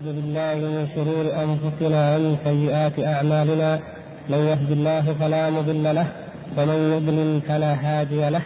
[0.00, 3.70] أعوذ بالله من شرور أنفسنا ومن سيئات أعمالنا.
[4.28, 6.06] من يهد الله فلا مضل له
[6.58, 8.42] ومن يضلل فلا هادي له.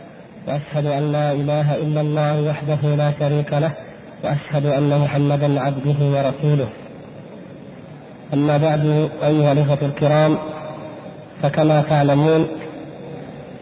[0.49, 3.73] وأشهد أن لا إله إلا الله وحده لا شريك له
[4.25, 6.69] وأشهد أن محمدا عبده ورسوله.
[8.35, 8.85] أما بعد
[9.23, 10.39] أيها الإخوة الكرام
[11.43, 12.47] فكما تعلمون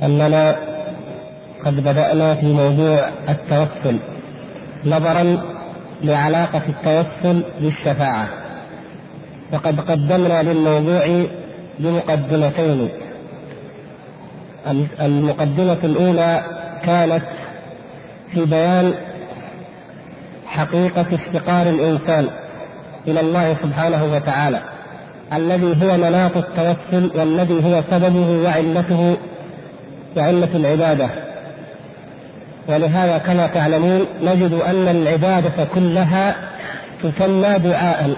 [0.03, 0.57] أننا
[1.65, 2.99] قد بدأنا في موضوع
[3.29, 3.97] التوسل
[4.87, 5.54] نظرا
[6.05, 8.29] لعلاقة التوسل بالشفاعة.
[9.53, 11.27] وقد قدمنا للموضوع
[11.79, 12.89] بمقدمتين.
[15.01, 16.43] المقدمة الأولى
[16.85, 17.23] كانت
[18.33, 18.95] في بيان
[20.47, 22.27] حقيقة افتقار الإنسان
[23.09, 24.61] إلى الله سبحانه وتعالى
[25.33, 29.17] الذي هو مناط التوسل والذي هو سببه وعلته
[30.17, 31.11] وعلة العبادة.
[32.69, 36.35] ولهذا كما تعلمون نجد أن العبادة كلها
[37.03, 38.17] تسمى دعاء.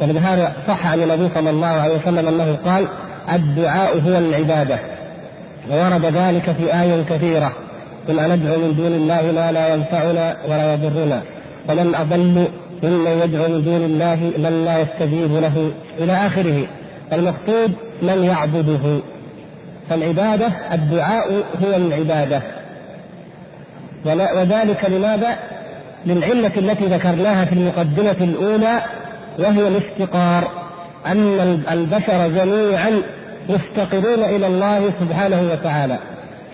[0.00, 2.86] ولهذا صح عن النبي صلى الله عليه وسلم أنه قال
[3.32, 4.78] الدعاء هو العبادة.
[5.70, 7.52] وورد ذلك في آية كثيرة.
[8.08, 11.22] قل أندعو من دون الله ما لا ينفعنا ولا يضرنا.
[11.68, 12.48] ومن أضل
[12.82, 15.70] ممن يدعو من دون الله من لا يستجيب له.
[15.98, 16.66] إلى آخره.
[17.12, 17.72] المقصود
[18.02, 19.00] من يعبده.
[19.90, 22.42] فالعبادة الدعاء هو العبادة.
[24.06, 25.36] وذلك لماذا؟
[26.06, 28.80] للعلة التي ذكرناها في المقدمة الأولى
[29.38, 30.44] وهي الافتقار
[31.06, 33.02] أن البشر جميعا
[33.48, 35.98] مفتقرون إلى الله سبحانه وتعالى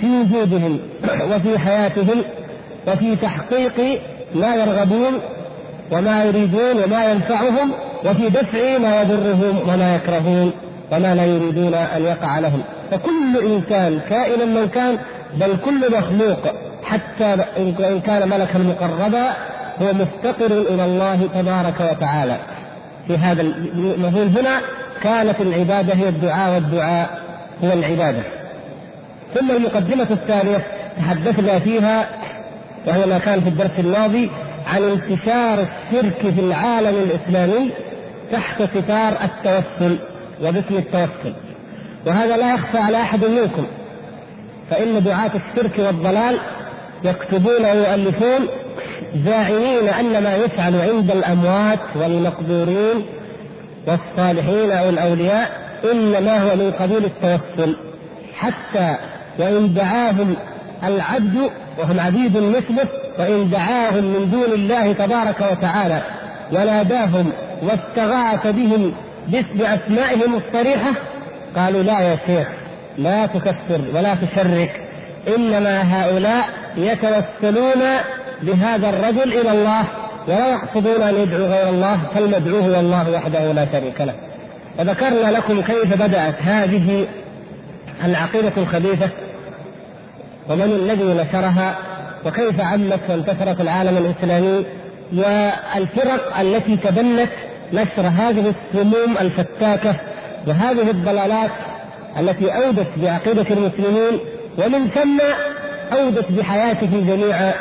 [0.01, 0.81] في وجودهم
[1.31, 2.25] وفي حياتهم
[2.89, 4.01] وفي تحقيق
[4.35, 5.13] ما يرغبون
[5.93, 7.73] وما يريدون وما ينفعهم
[8.05, 10.53] وفي دفع ما يضرهم وما يكرهون
[10.93, 14.99] وما لا يريدون أن يقع لهم فكل إنسان كائنا من كان
[15.37, 16.39] بل كل مخلوق
[16.93, 19.31] حتى إن كان ملكا مقربا
[19.83, 22.37] هو مفتقر إلى الله تبارك وتعالى.
[23.07, 24.61] في هذا المفهوم هنا
[25.03, 27.21] كانت العبادة هي الدعاء والدعاء
[27.65, 28.23] هو العبادة.
[29.35, 30.59] ثم المقدمة الثانية
[30.99, 32.07] تحدثنا فيها
[32.87, 34.31] وهي ما كان في الدرس الماضي
[34.75, 37.71] عن انتشار الشرك في العالم الإسلامي
[38.33, 39.99] تحت ستار التوسل
[40.43, 41.35] وباسم التوسل.
[42.07, 43.67] وهذا لا يخفى على أحد منكم
[44.71, 46.39] فإن دعاة الشرك والضلال
[47.05, 48.49] يكتبون ويؤلفون
[49.25, 53.07] زاعمين أن ما يفعل عند الأموات والمقبورين
[53.87, 55.51] والصالحين أو الأولياء
[55.93, 57.77] إنما هو من قبيل التوسل.
[58.35, 58.97] حتى
[59.39, 60.37] وإن دعاهم
[60.85, 66.03] العبد وهم عبيد مثله وإن دعاهم من دون الله تبارك وتعالى
[66.53, 68.93] وناداهم واستغاث بهم
[69.29, 70.93] بأسمائهم الصريحة
[71.57, 72.49] قالوا لا يا شيخ
[72.99, 74.92] لا تكفر ولا تشرك.
[75.29, 77.83] إنما هؤلاء يتوسلون
[78.43, 79.85] بهذا الرجل إلى الله
[80.29, 84.15] ولا يقصدون أن يدعوا غير الله فالمدعو هو الله وحده لا شريك له.
[84.79, 87.07] وذكرنا لكم كيف بدأت هذه
[88.05, 89.09] العقيدة الخبيثة
[90.51, 91.75] ومن الذي نشرها
[92.27, 94.65] وكيف عمت وانتشرت العالم الإسلامي
[95.13, 97.31] والفرق التي تبنت
[97.73, 99.97] نشر هذه السموم الفتاكة
[100.47, 101.51] وهذه الضلالات
[102.19, 104.19] التي أودت بعقيدة المسلمين
[104.59, 105.21] ومن ثم
[105.93, 107.53] اودت بحياتهم جميعا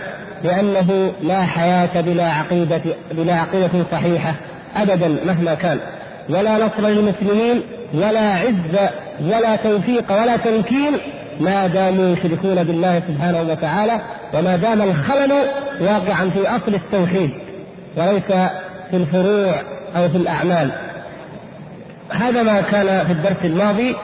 [0.44, 2.82] لأنه لا حياة بلا عقيدة
[3.12, 4.36] بلا عقيدة صحيحة
[4.76, 5.80] ابدا مهما كان.
[6.30, 7.62] ولا نصر للمسلمين
[7.94, 8.90] ولا عز
[9.22, 10.98] ولا توفيق ولا تمكين
[11.40, 14.02] ما داموا يشركون بالله سبحانه وتعالى
[14.34, 15.46] وما دام الخلل
[15.82, 17.32] واقعا في أصل التوحيد
[17.98, 18.50] وليس
[18.92, 19.56] في الفروع
[19.96, 20.72] أو في الأعمال.
[22.12, 23.96] هذا ما كان في الدرس الماضي.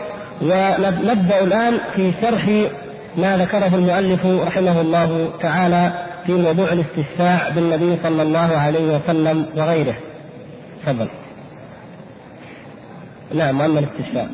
[0.42, 2.48] ونبدأ الآن في شرح
[3.18, 5.92] ما ذكره المؤلف رحمه الله تعالى
[6.25, 9.96] في موضوع الاستشفاع بالنبي صلى الله عليه وسلم وغيره.
[10.86, 11.09] تفضل.
[13.34, 14.30] نعم وأما الاستشفاء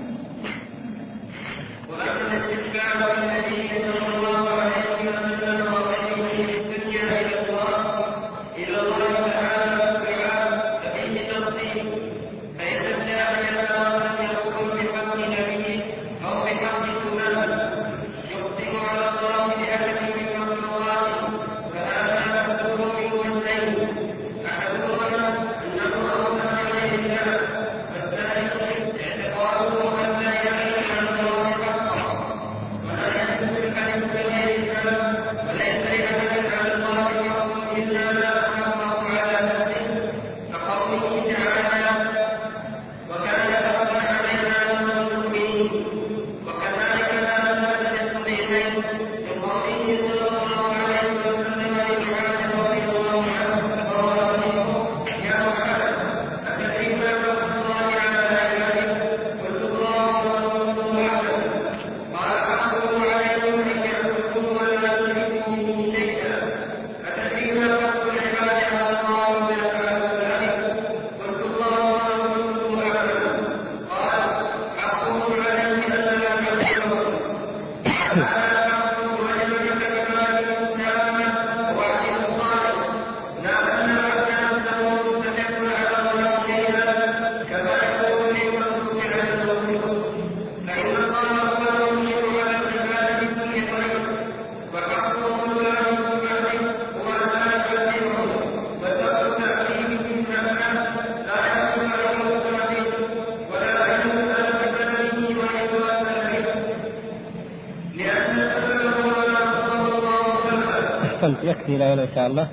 [111.64, 112.48] يكفي إلى ان شاء الله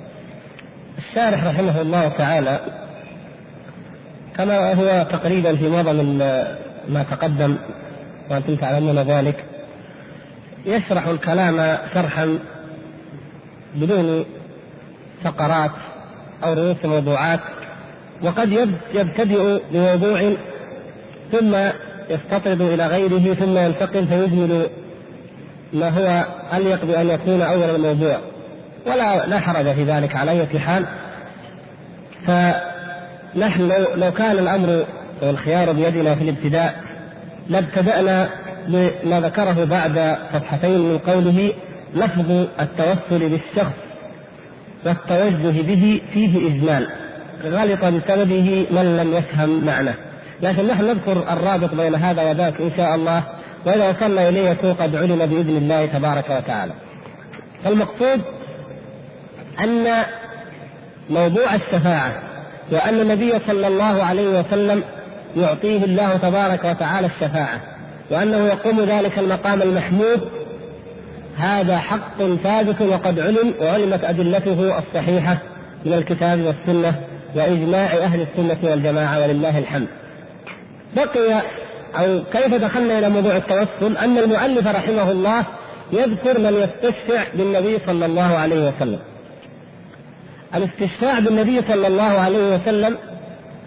[0.97, 2.59] الشارح رحمه الله تعالى
[4.37, 6.17] كما هو تقريبا في معظم
[6.89, 7.57] ما تقدم
[8.29, 9.45] وأنتم تعلمون ذلك
[10.65, 12.39] يشرح الكلام شرحا
[13.75, 14.25] بدون
[15.23, 15.71] فقرات
[16.43, 17.39] أو رؤوس موضوعات
[18.23, 18.51] وقد
[18.93, 20.33] يبتدئ بموضوع
[21.31, 21.55] ثم
[22.09, 24.67] يستطرد إلى غيره ثم ينتقل فيجمل
[25.73, 28.17] ما هو أليق بأن يكون أول الموضوع.
[28.85, 30.85] ولا لا حرج في ذلك على اية حال.
[32.27, 34.85] فنحن لو, لو كان الأمر
[35.21, 36.75] والخيار بيدنا في الابتداء
[37.49, 38.29] لابتدأنا
[38.67, 41.53] بما ذكره بعد صفحتين من قوله
[41.93, 43.73] لفظ التوسل بالشخص
[44.85, 46.87] والتوجه به فيه إجمال
[47.43, 49.93] غلط بسببه من لم يفهم معناه.
[50.41, 53.23] لكن نحن نذكر الرابط بين هذا وذاك إن شاء الله
[53.65, 56.73] وإذا وصلنا إليه يكون قد علم بإذن الله تبارك وتعالى.
[57.63, 58.21] فالمقصود
[59.59, 60.03] أن
[61.09, 62.21] موضوع الشفاعة
[62.71, 64.83] وأن النبي صلى الله عليه وسلم
[65.37, 67.61] يعطيه الله تبارك وتعالى الشفاعة
[68.11, 70.29] وأنه يقوم ذلك المقام المحمود
[71.37, 75.37] هذا حق ثابت وقد علم وعلمت أدلته الصحيحة
[75.85, 76.95] من الكتاب والسنة
[77.35, 79.87] وإجماع أهل السنة والجماعة ولله الحمد.
[80.95, 81.41] بقي
[81.99, 85.45] أو كيف دخلنا إلى موضوع التوسل؟ أن المؤلف رحمه الله
[85.93, 88.99] يذكر من يستشفع بالنبي صلى الله عليه وسلم.
[90.55, 92.97] الاستشفاع بالنبي صلى الله عليه وسلم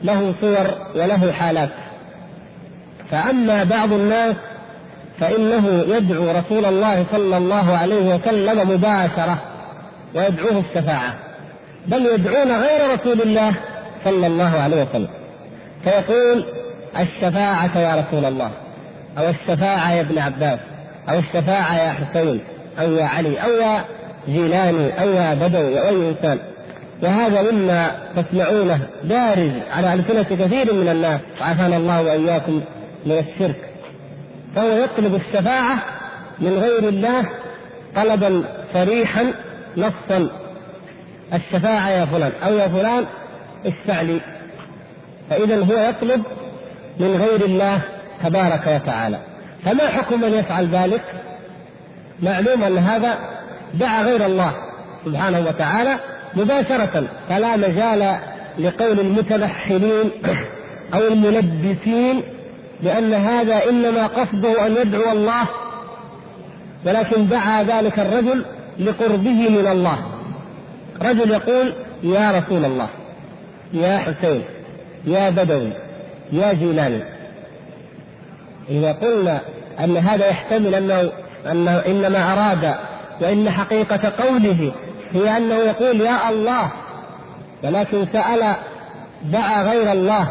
[0.02, 1.70] له صور وله حالات.
[3.10, 4.36] فأما بعض الناس
[5.20, 9.42] فإنه يدعو رسول الله صلى الله عليه وسلم مباشرة
[10.14, 11.14] ويدعوه الشفاعة
[11.86, 13.54] بل يدعون غير رسول الله
[14.04, 15.08] صلى الله عليه وسلم.
[15.84, 16.44] فيقول
[17.00, 18.50] الشفاعة يا رسول الله
[19.18, 20.58] أو الشفاعة يا ابن عباس
[21.08, 22.40] أو الشفاعة يا حسين
[22.78, 23.84] أو يا علي أو يا
[24.28, 26.38] جيلاني أو يا بدوي أو أي إنسان.
[27.02, 32.60] وهذا مما تسمعونه دارج على ألسنة كثير من الناس عافانا الله وإياكم
[33.06, 33.70] من الشرك.
[34.56, 35.78] فهو يطلب الشفاعة
[36.38, 37.26] من غير الله
[37.94, 38.44] طلبا
[38.74, 39.32] صريحا
[39.76, 40.30] نصا.
[41.34, 43.04] الشفاعة يا فلان أو يا فلان
[43.66, 44.20] اشفع لي.
[45.30, 46.22] فإذا هو يطلب
[47.00, 47.80] من غير الله
[48.24, 49.18] تبارك وتعالى.
[49.64, 51.02] فما حكم من يفعل ذلك؟
[52.22, 53.18] معلوم أن هذا
[53.74, 54.54] دعا غير الله
[55.04, 55.96] سبحانه وتعالى
[56.36, 58.18] مباشرة فلا مجال
[58.58, 60.10] لقول المتلحنين
[60.94, 62.22] أو الملبسين
[62.82, 65.48] لأن هذا إنما قصده أن يدعو الله
[66.86, 68.44] ولكن دعا ذلك الرجل
[68.78, 69.98] لقربه من الله.
[71.02, 71.72] رجل يقول
[72.02, 72.88] يا رسول الله
[73.72, 74.42] يا حسين
[75.06, 75.70] يا بدوي
[76.32, 77.02] يا جيلاني.
[78.70, 79.40] إذا قلنا
[79.80, 81.10] أن هذا يحتمل أنه
[81.50, 82.74] أنه إنما أراد
[83.20, 84.72] وإن حقيقة قوله
[85.14, 86.70] هي أنه يقول يا الله
[87.62, 88.54] ولكن سأل
[89.24, 90.28] دعا غير الله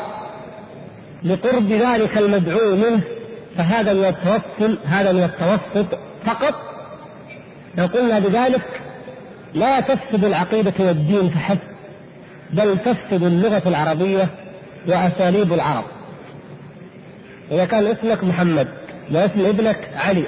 [1.24, 3.02] لقرب ذلك المدعو منه
[3.58, 6.56] فهذا من التوسل هذا من التوسط فقط.
[7.78, 8.82] لو قلنا بذلك
[9.54, 11.60] لا تفسد العقيدة والدين فحسب
[12.50, 14.30] بل تفسد اللغة العربية
[14.88, 15.86] وأساليب العرب.
[17.52, 18.68] إذا كان اسمك محمد
[19.12, 20.26] واسم ابنك علي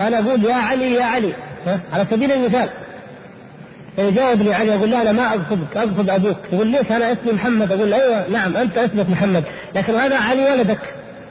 [0.00, 1.32] أنا أقول يا علي يا علي
[1.92, 2.70] على سبيل المثال.
[3.96, 6.36] فيجاوبني علي يقول لا أنا ما اقصدك اقصد أبوك.
[6.52, 9.44] يقول ليش أنا اسمي محمد؟ أقول أيوه نعم أنت اسمك محمد.
[9.74, 10.78] لكن هذا علي ولدك.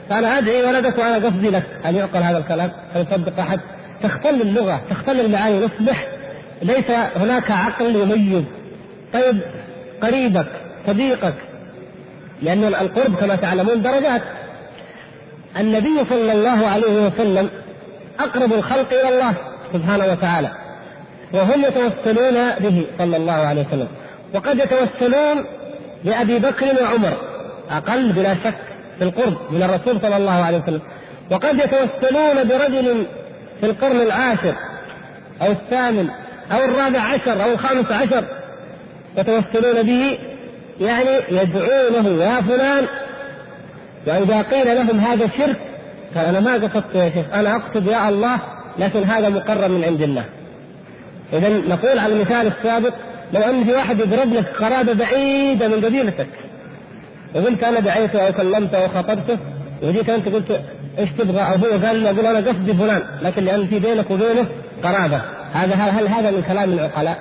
[0.08, 1.62] فأنا أدعي ولدك وأنا قصدي لك.
[1.82, 3.60] هل يعقل هذا الكلام؟ هل يصدق أحد؟
[4.02, 5.56] تختل اللغة تختل المعاني.
[5.56, 6.06] يصبح
[6.62, 8.44] ليس هناك عقل يميز.
[9.12, 9.40] طيب
[10.02, 10.46] قريبك
[10.86, 11.34] صديقك.
[12.42, 14.22] لأن القرب كما تعلمون درجات.
[15.58, 17.50] النبي صلى الله عليه وسلم
[18.20, 19.34] أقرب الخلق إلى الله
[19.72, 20.50] سبحانه وتعالى.
[21.34, 23.88] وهم يتوسلون به صلى الله عليه وسلم.
[24.34, 25.44] وقد يتوسلون
[26.04, 27.16] بأبي بكر وعمر
[27.70, 28.58] أقل بلا شك
[28.98, 30.80] في القرب من الرسول صلى الله عليه وسلم.
[31.30, 33.06] وقد يتوسلون برجل
[33.60, 34.54] في القرن العاشر
[35.42, 36.10] أو الثامن
[36.52, 38.24] أو الرابع عشر أو الخامس عشر
[39.16, 40.18] يتوسلون به
[40.80, 42.86] يعني يدعونه يا فلان
[44.06, 45.56] وإذا قيل لهم هذا شرك
[46.16, 48.38] قال أنا ما قصدت يا شيخ أنا أقصد يا الله
[48.78, 50.24] لكن هذا مقرر من عند الله.
[51.32, 52.94] إذا نقول على المثال السابق
[53.32, 56.28] لو أن في واحد يضرب لك قرابة بعيدة من قبيلتك
[57.34, 59.38] وقلت أنا دعيته أو كلمته أو خطبته
[59.82, 60.60] وجيت أنت قلت
[60.98, 64.46] إيش تبغى؟ أو هو قال أقول أنا قصدي فلان لكن لأن في بينك وبينه
[64.82, 65.20] قرابة.
[65.52, 67.18] هذا هل هذا من كلام العقلاء؟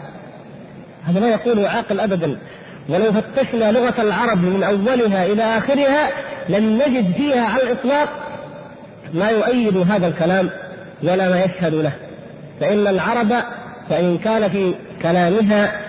[1.05, 2.37] هذا لا يقوله عاقل ابدا.
[2.89, 6.09] ولو فتشنا لغة العرب من أولها إلى آخرها
[6.49, 8.09] لم نجد فيها على الإطلاق
[9.13, 10.49] ما يؤيد هذا الكلام
[11.03, 11.91] ولا ما يشهد له.
[12.59, 13.33] فإن العرب
[13.89, 15.81] وإن كان في كلامها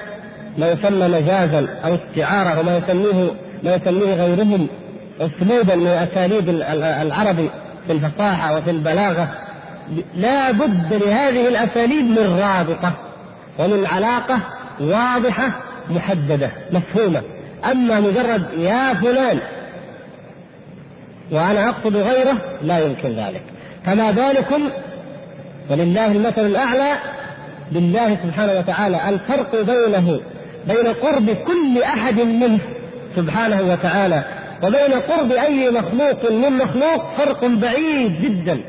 [0.59, 3.30] ما يسمى مجازا أو استعارة وما يسميه
[3.62, 4.69] ما يسميه غيرهم
[5.21, 6.49] أسلوبا من أساليب
[7.02, 7.50] العرب
[7.87, 9.28] في الفصاحة وفي البلاغة
[10.16, 12.92] لا بد لهذه الأساليب من رابطة
[13.59, 14.38] ومن علاقة
[14.80, 15.50] واضحة
[15.90, 17.23] محددة مفهومة.
[17.71, 19.38] أما مجرد يا فلان
[21.33, 23.42] وأنا أقصد غيره لا يمكن ذلك.
[23.87, 24.69] فما بالكم؟
[25.71, 26.92] ولله المثل الأعلى
[27.70, 30.20] بالله سبحانه وتعالى الفرق بينه
[30.66, 32.58] بين قرب كل أحد منه
[33.16, 34.24] سبحانه وتعالى
[34.62, 38.60] وبين قرب أي مخلوق من مخلوق فرق بعيد جدا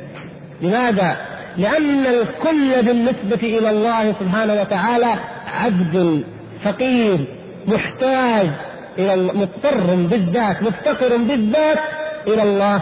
[0.62, 1.16] لماذا؟
[1.58, 5.14] لأن الكل بالنسبة إلى الله سبحانه وتعالى
[5.62, 6.24] عبد
[6.64, 7.18] فقير
[7.68, 8.50] محتاج
[9.00, 11.80] إلى مضطر بالذات مفتقر بالذات
[12.28, 12.82] إلى الله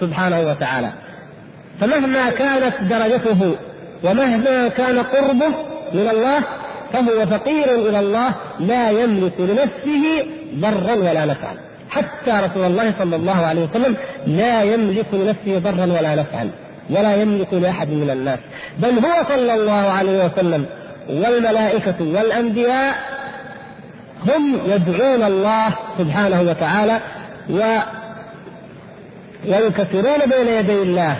[0.00, 0.90] سبحانه وتعالى
[1.80, 3.56] فمهما كانت درجته
[4.04, 5.48] ومهما كان قربه
[5.92, 6.40] من الله
[6.92, 11.56] فهو فقير إلى الله لا يملك لنفسه ضرا ولا نفعا.
[11.90, 16.50] حتى رسول الله صلى الله عليه وسلم لا يملك لنفسه ضرا ولا نفعا
[16.90, 18.38] ولا يملك لأحد من الناس.
[18.78, 20.66] بل هو صلى الله عليه وسلم
[21.08, 22.94] والملائكة والأنبياء
[24.26, 27.00] هم يدعون الله سبحانه وتعالى
[27.50, 27.78] و
[29.48, 31.16] ويكثرون بين يدي الله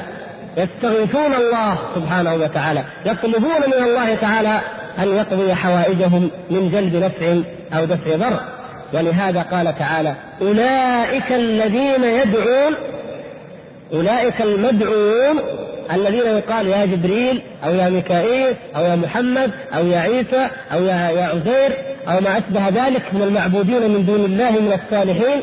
[0.58, 2.84] يستغيثون الله سبحانه وتعالى.
[3.06, 4.60] يطلبون من الله تعالى
[4.98, 7.26] أن يقضي حوائجهم من جلب نفع
[7.78, 8.40] أو دفع ضر.
[8.92, 12.74] ولهذا قال تعالى أولئك الذين يدعون
[13.92, 15.40] أولئك المدعوون
[15.92, 21.10] الذين يقال يا جبريل أو يا ميكائيل أو يا محمد أو يا عيسى أو يا
[21.10, 21.76] يا عزير
[22.08, 25.42] أو ما أشبه ذلك من المعبودين من دون الله من الصالحين.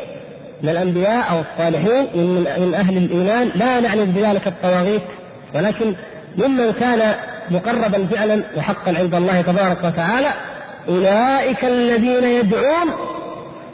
[0.65, 3.51] من الانبياء أو الصالحين من من أهل الإيمان.
[3.55, 5.01] لا نعني بذلك الطواغيت
[5.55, 5.93] ولكن
[6.37, 7.15] ممن كان
[7.51, 10.29] مقربا فعلا وحقا عند الله تبارك وتعالى
[10.89, 12.87] أولئك الذين يدعون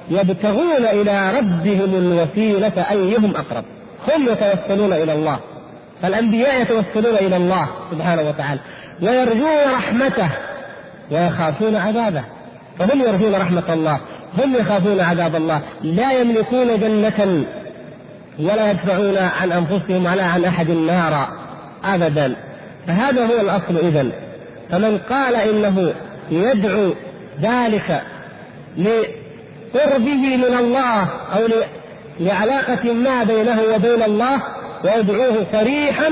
[0.10, 3.64] يبتغون إلى ربهم الوسيلة أيهم أقرب.
[4.14, 5.40] هم يتوسلون إلى الله.
[6.02, 8.60] فالأنبياء يتوسلون إلى الله سبحانه وتعالى
[9.02, 10.30] ويرجون رحمته
[11.12, 12.24] ويخافون عذابه
[12.80, 14.00] فهم يرجون رحمة الله.
[14.38, 17.46] هم يخافون عذاب الله لا يملكون جنة
[18.40, 21.28] ولا يدفعون عن أنفسهم ولا عن أحد نارا
[21.86, 22.36] أبدا.
[22.88, 24.12] فهذا هو الأصل إذا
[24.72, 25.94] فمن قال إنه
[26.32, 26.94] يدعو
[27.42, 28.02] ذلك
[28.78, 31.48] لقربه من الله أو
[32.20, 34.42] لعلاقة ما بينه وبين الله
[34.84, 36.10] ويدعوه صريحا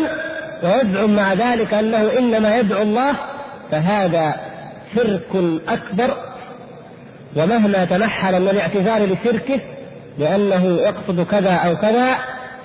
[0.63, 3.15] ويزعم مع ذلك أنه إنما يدعو الله
[3.71, 4.35] فهذا
[4.95, 6.17] شرك أكبر
[7.36, 9.59] ومهما تنحل من الاعتذار لشركه
[10.17, 12.15] لأنه يقصد كذا أو كذا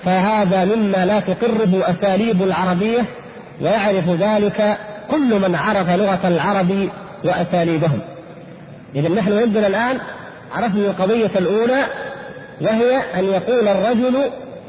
[0.05, 3.05] فهذا مما لا تقره أساليب العربية
[3.61, 4.77] ويعرف ذلك
[5.11, 6.89] كل من عرف لغة العرب
[7.23, 7.99] وأساليبهم.
[8.95, 9.97] إذا نحن عندنا الآن
[10.55, 11.85] عرفنا القضية الأولى
[12.61, 14.15] وهي أن يقول الرجل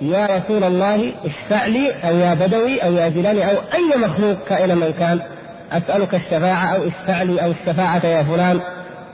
[0.03, 4.75] يا رسول الله اشفع لي أو يا بدوي أو يا جلالي أو أي مخلوق كائنا
[4.75, 5.21] من كان
[5.73, 8.61] أسألك الشفاعة أو اشفع لي أو الشفاعة يا فلان.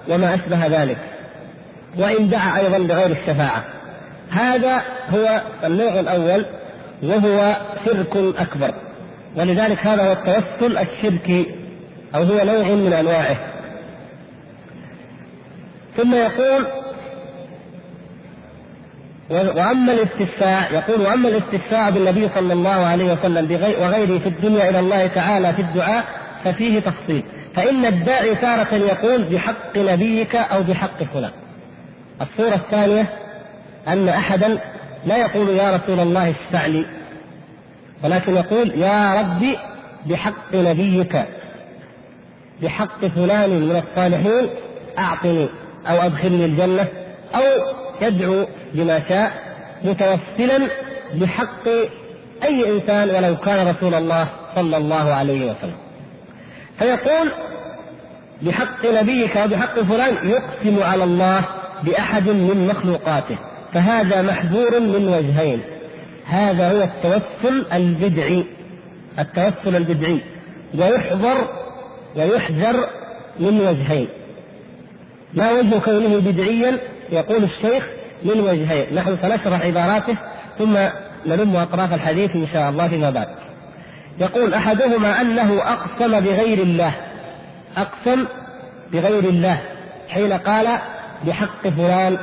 [0.08, 0.98] وما أشبه ذلك.
[1.98, 3.64] وإن دعا أيضا بغير الشفاعة.
[4.30, 6.44] هذا هو النوع الأول
[7.02, 8.74] وهو شرك أكبر.
[9.36, 11.46] ولذلك هذا هو التوسل الشركي
[12.14, 13.36] أو هو نوع من أنواعه.
[15.96, 16.66] ثم يقول
[19.30, 25.06] وأما الاستشفاع يقول وأما الاستشفاع بالنبي صلى الله عليه وسلم وغيره في الدنيا إلى الله
[25.06, 26.04] تعالى في الدعاء
[26.44, 27.22] ففيه تفصيل.
[27.54, 31.30] فإن الداعي تارة يقول بحق نبيك أو بحق فلان.
[32.22, 33.06] الصورة الثانية
[33.88, 34.58] أن أحدا
[35.06, 36.86] لا يقول يا رسول الله اشفع لي
[38.04, 39.58] ولكن يقول يا ربي
[40.06, 41.24] بحق نبيك
[42.62, 44.48] بحق فلان من الصالحين
[44.98, 45.48] أعطني
[45.86, 46.86] أو أدخلني الجنة
[47.34, 47.42] أو
[48.00, 49.32] يدعو بما شاء
[49.84, 50.68] متوسلا
[51.14, 51.68] بحق
[52.42, 55.76] أي إنسان ولو كان رسول الله صلى الله عليه وسلم.
[56.82, 57.32] فيقول
[58.42, 61.44] بحق نبيك وبحق فلان يقسم على الله
[61.82, 63.38] بأحد من مخلوقاته
[63.74, 65.62] فهذا محذور من وجهين.
[66.26, 68.44] هذا هو التوسل البدعي
[69.18, 70.20] التوسل البدعي
[70.74, 71.48] ويحذر
[72.16, 72.86] ويحذر
[73.40, 74.08] من وجهين.
[75.34, 76.78] ما وجه كونه بدعيا؟
[77.12, 77.88] يقول الشيخ
[78.24, 78.94] من وجهين.
[78.94, 80.16] نحن سنشرح عباراته
[80.58, 80.78] ثم
[81.26, 83.28] نلم أطراف الحديث إن شاء الله فيما بعد.
[84.20, 86.94] يقول أحدهما أنه أقسم بغير الله
[87.76, 88.26] أقسم
[88.92, 89.60] بغير الله
[90.08, 90.78] حين قال
[91.26, 92.18] بحق فلان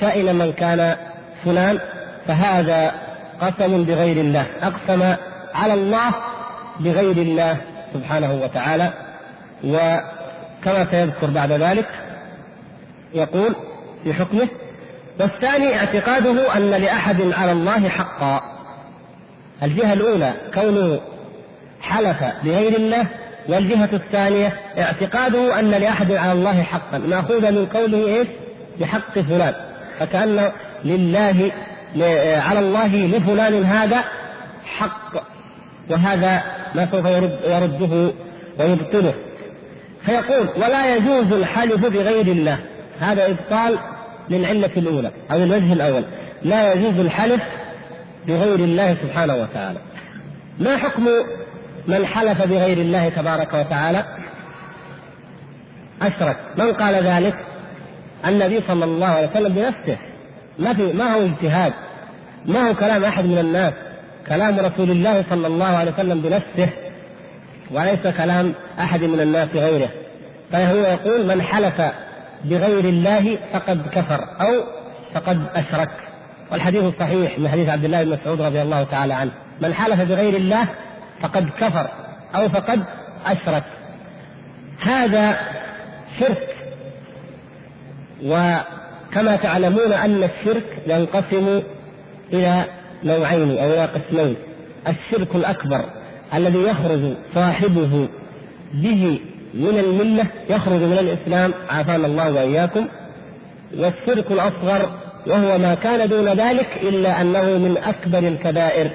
[0.00, 0.96] كائنا من كان
[1.44, 1.78] فلان
[2.26, 2.92] فهذا
[3.40, 5.14] قسم بغير الله أقسم
[5.54, 6.10] على الله
[6.80, 7.56] بغير الله
[7.94, 8.92] سبحانه وتعالى
[9.64, 11.86] وكما سيذكر بعد ذلك
[13.14, 13.54] يقول
[14.04, 14.48] في حكمه
[15.20, 18.57] والثاني اعتقاده أن لأحد على الله حقا.
[19.62, 21.00] الجهة الأولى كونه
[21.80, 23.06] حلف بغير الله
[23.48, 26.98] والجهة الثانية اعتقاده أن لأحد على الله حقا.
[26.98, 28.28] مأخوذا من قوله إيش؟
[28.80, 29.54] بحق فلان.
[30.00, 30.50] فكأن
[30.84, 31.52] لله
[32.48, 34.04] على الله لفلان هذا
[34.66, 35.12] حق
[35.90, 36.42] وهذا
[36.74, 38.12] ما سوف يرد يرده
[38.58, 39.14] ويبطله.
[40.06, 42.58] فيقول ولا يجوز الحلف بغير الله.
[43.00, 43.78] هذا إبطال
[44.30, 46.04] للعلة الأولى أو الوجه الأول.
[46.42, 47.42] لا يجوز الحلف
[48.26, 49.78] بغير الله سبحانه وتعالى.
[50.58, 51.08] ما حكم
[51.88, 54.04] من حلف بغير الله تبارك وتعالى؟
[56.02, 56.36] أشرك.
[56.56, 57.34] من قال ذلك؟
[58.26, 59.98] النبي صلى الله عليه وسلم بنفسه.
[60.58, 61.72] ما في ما هو اجتهاد.
[62.46, 63.72] ما هو كلام أحد من الناس.
[64.28, 66.68] كلام رسول الله صلى الله عليه وسلم بنفسه.
[67.70, 69.88] وليس كلام أحد من الناس غيره.
[70.52, 71.82] فهو يقول من حلف
[72.44, 74.64] بغير الله فقد كفر أو
[75.14, 75.90] فقد أشرك.
[76.52, 79.30] والحديث الصحيح من حديث عبد الله بن مسعود رضي الله تعالى عنه.
[79.60, 80.68] من حلف بغير الله
[81.22, 81.88] فقد كفر
[82.34, 82.84] أو فقد
[83.26, 83.64] أشرك.
[84.80, 85.36] هذا
[86.20, 86.56] شرك.
[88.24, 91.62] وكما تعلمون أن الشرك ينقسم
[92.32, 92.64] إلى
[93.04, 94.36] نوعين أو إلى قسمين.
[94.88, 95.84] الشرك الأكبر
[96.34, 98.08] الذي يخرج صاحبه
[98.74, 99.20] به
[99.54, 102.86] من الملة يخرج من الإسلام عافانا الله وإياكم.
[103.78, 108.90] والشرك الأصغر وهو ما كان دون ذلك إلا أنه من أكبر الكبائر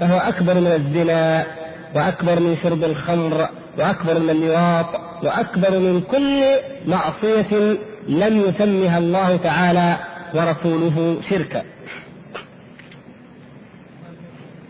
[0.00, 1.46] فهو أكبر من الزنا
[1.94, 4.86] وأكبر من شرب الخمر وأكبر من اللواط
[5.22, 6.44] وأكبر من كل
[6.86, 9.96] معصية لم يسمها الله تعالى
[10.34, 11.62] ورسوله شركا.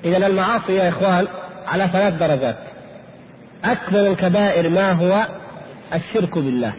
[0.04, 1.26] إذا المعاصي يا إخوان
[1.66, 2.56] على ثلاث درجات.
[3.64, 5.26] أكبر الكبائر ما هو؟
[5.94, 6.72] الشرك بالله.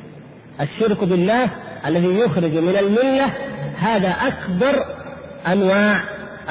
[0.62, 1.50] الشرك بالله
[1.86, 3.34] الذي يخرج من الملة
[3.80, 4.86] هذا أكبر
[5.48, 6.00] أنواع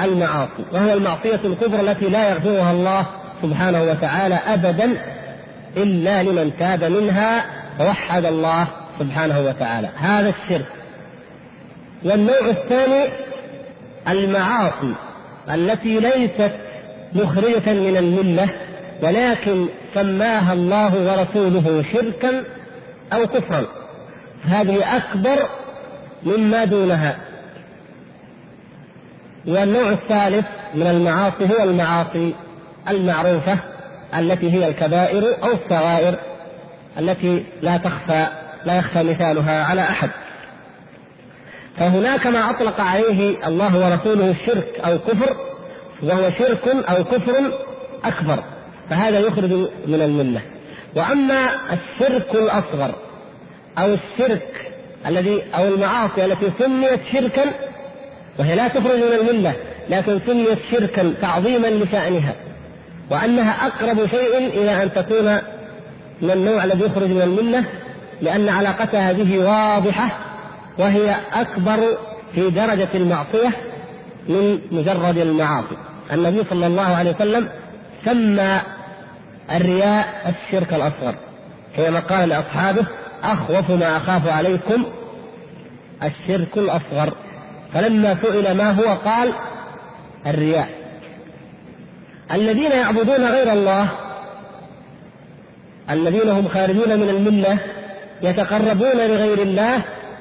[0.05, 3.07] المعاصي وهو المعصية الكبرى التي لا يغفرها الله
[3.43, 5.03] سبحانه وتعالى أبدا
[5.77, 7.45] إلا لمن تاب منها
[7.81, 8.67] ووحد الله
[8.99, 9.89] سبحانه وتعالى.
[9.97, 10.67] هذا الشرك.
[12.05, 13.09] والنوع الثاني
[14.09, 14.95] المعاصي
[15.51, 16.53] التي ليست
[17.15, 18.49] مخرجة من الملة
[19.03, 22.45] ولكن سماها الله ورسوله شركا
[23.13, 23.67] أو كفرا.
[24.45, 25.39] هذه أكبر
[26.23, 27.19] مما دونها.
[29.47, 32.35] والنوع الثالث من المعاصي هو المعاصي
[32.89, 33.59] المعروفة
[34.19, 36.15] التي هي الكبائر أو الصغائر
[36.99, 38.27] التي لا تخفى
[38.65, 40.11] لا يخفى مثالها على أحد.
[41.77, 45.37] فهناك ما أطلق عليه الله ورسوله الشرك أو كفر
[46.03, 47.53] وهو شرك أو كفر
[48.05, 48.43] أكبر
[48.91, 49.53] فهذا يخرج
[49.87, 50.43] من الملة.
[50.97, 52.95] وأما الشرك الأصغر
[53.79, 54.68] أو الشرك
[55.07, 57.45] الذي أو المعاصي التي سميت شركا
[58.39, 59.55] وهي لا تخرج من الملة
[59.91, 62.35] لكن سميت شركا تعظيما لشأنها
[63.11, 65.39] وأنها أقرب شيء إلى أن تكون
[66.23, 67.65] من النوع الذي يخرج من الملة
[68.23, 70.11] لأن علاقتها به واضحة
[70.79, 71.79] وهي أكبر
[72.35, 73.53] في درجة المعصية
[74.29, 75.77] من مجرد المعاصي.
[76.13, 77.49] النبي صلى الله عليه وسلم
[78.05, 78.61] سمى
[79.51, 81.15] الرياء الشرك الأصغر
[81.77, 82.87] كما قال لأصحابه
[83.23, 84.85] أخوف ما أخاف عليكم
[86.05, 87.13] الشرك الأصغر.
[87.75, 89.33] فلما سئل ما هو؟ قال
[90.27, 90.69] الرياء.
[92.33, 93.89] الذين يعبدون غير الله
[95.91, 97.59] الذين هم خارجون من الملة
[98.23, 99.81] يتقربون لغير الله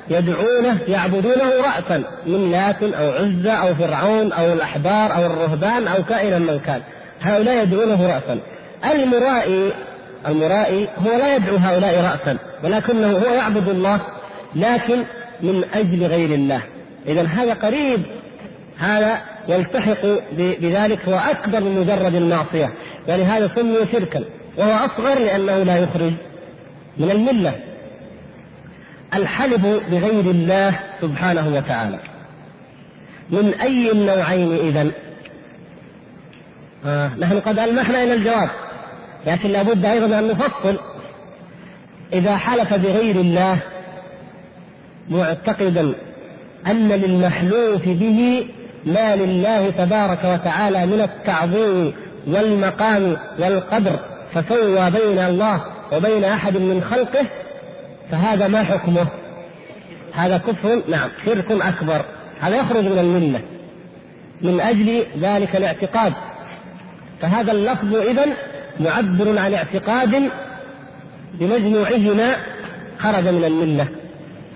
[0.10, 6.40] يدعونه يعبدونه رأسا من لات أو عزة أو فرعون أو الأحبار أو الرهبان أو كائنا
[6.40, 6.82] من كان.
[7.22, 8.40] هؤلاء يدعونه رأسا.
[8.86, 9.74] المرائي
[10.28, 14.02] المرائي هو لا يدعو هؤلاء رأسا ولكنه هو يعبد الله
[14.56, 15.04] لكن
[15.42, 16.62] من أجل غير الله.
[17.08, 18.06] إذا هذا قريب
[18.78, 20.06] هذا يلتحق
[20.38, 22.74] بذلك هو أكبر من مجرد المعصية.
[23.08, 24.24] ولهذا سمي شركا
[24.58, 26.14] وهو أصغر لأنه لا يخرج
[26.98, 27.56] من الملة.
[29.14, 29.62] الحلف
[29.92, 32.00] بغير الله سبحانه وتعالى.
[33.30, 34.92] من أي النوعين إذا
[36.86, 38.50] آه نحن قد ألمحنا إلى الجواب.
[39.26, 40.80] لكن لابد أيضا أن نفصل.
[42.14, 43.60] إذا حلف بغير الله
[45.10, 45.94] معتقدا
[46.68, 48.48] أن للمحلوف به
[48.86, 51.94] ما لله تبارك وتعالى من التعظيم
[52.28, 54.00] والمقام والقدر
[54.34, 55.62] فسوى بين الله
[55.94, 57.26] وبين أحد من خلقه
[58.12, 59.08] فهذا ما حكمه؟
[60.14, 62.02] هذا كفر نعم شرك أكبر.
[62.40, 63.42] هذا يخرج من الملة
[64.42, 66.14] من أجل ذلك الاعتقاد.
[67.22, 68.26] فهذا اللفظ إذا
[68.80, 70.30] معبر عن اعتقاد
[71.34, 72.36] بمجموعهما
[73.00, 73.88] خرج من الملة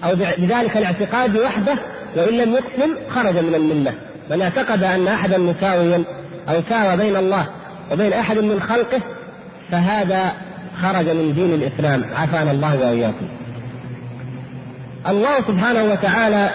[0.03, 1.75] أو بذلك الاعتقاد وحده
[2.15, 3.93] وإن لم يقسم خرج من الملة
[4.29, 6.03] من اعتقد أن أحدا مساويا
[6.49, 7.47] أو ساوى بين الله
[7.91, 9.01] وبين أحد من خلقه
[9.71, 10.31] فهذا
[10.81, 12.05] خرج من دين الإسلام.
[12.15, 13.27] عافانا الله وإياكم.
[15.09, 16.49] الله سبحانه وتعالى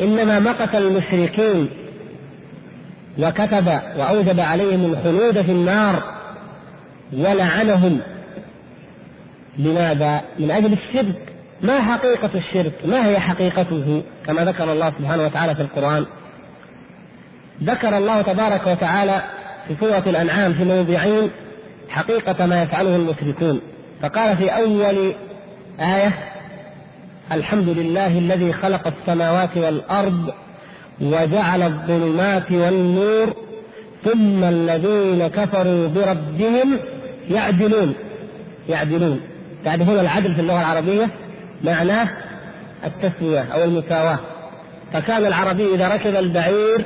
[0.00, 1.68] إنما مقت المشركين
[3.18, 3.66] وكتب
[3.98, 6.15] وأوجب عليهم الخلود في النار
[7.12, 8.00] ولعنهم
[9.58, 15.54] لماذا؟ من أجل الشرك ما حقيقة الشرك؟ ما هي حقيقته؟ كما ذكر الله سبحانه وتعالى
[15.54, 16.06] في القرآن
[17.62, 19.22] ذكر الله تبارك وتعالى
[19.68, 21.30] في سورة الأنعام في موضعين
[21.88, 23.60] حقيقة ما يفعله المشركون
[24.02, 25.14] فقال في أول
[25.80, 26.12] آية
[27.32, 30.32] الحمد لله الذي خلق السماوات والأرض
[31.00, 33.34] وجعل الظلمات والنور
[34.04, 36.78] ثم الذين كفروا بربهم
[37.30, 37.94] يعدلون.
[38.68, 39.20] يعدلون.
[39.64, 41.08] يعني هنا العدل في اللغة العربية
[41.64, 42.08] معناه
[42.84, 44.18] التسوية أو المساواة
[44.92, 46.84] فكان العربي إذا ركب البعير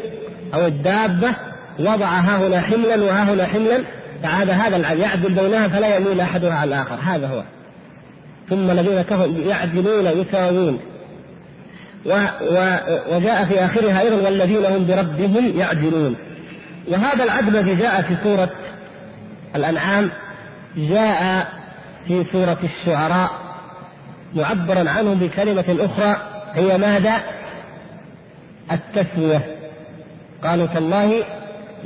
[0.54, 1.34] أو الدابة
[1.80, 3.84] وضع ها هنا حملا وها هنا حملا
[4.22, 6.94] فعاد هذا العدل يعدل بينها فلا يميل أحدها على الآخر.
[6.94, 7.42] هذا هو.
[8.50, 10.80] ثم الذين كفروا يعدلون يساوون
[12.06, 12.10] و
[12.50, 12.76] و
[13.10, 16.16] وجاء في آخرها أيضا والذين هم بربهم يعدلون.
[16.88, 18.50] وهذا العدل الذي جاء في سورة
[19.56, 20.10] الأنعام
[20.76, 21.48] جاء
[22.06, 23.30] في سورة الشعراء
[24.34, 26.16] معبرا عنه بكلمة أخرى
[26.54, 27.16] هي ماذا؟
[28.72, 29.56] التسوية
[30.44, 31.22] قالوا تالله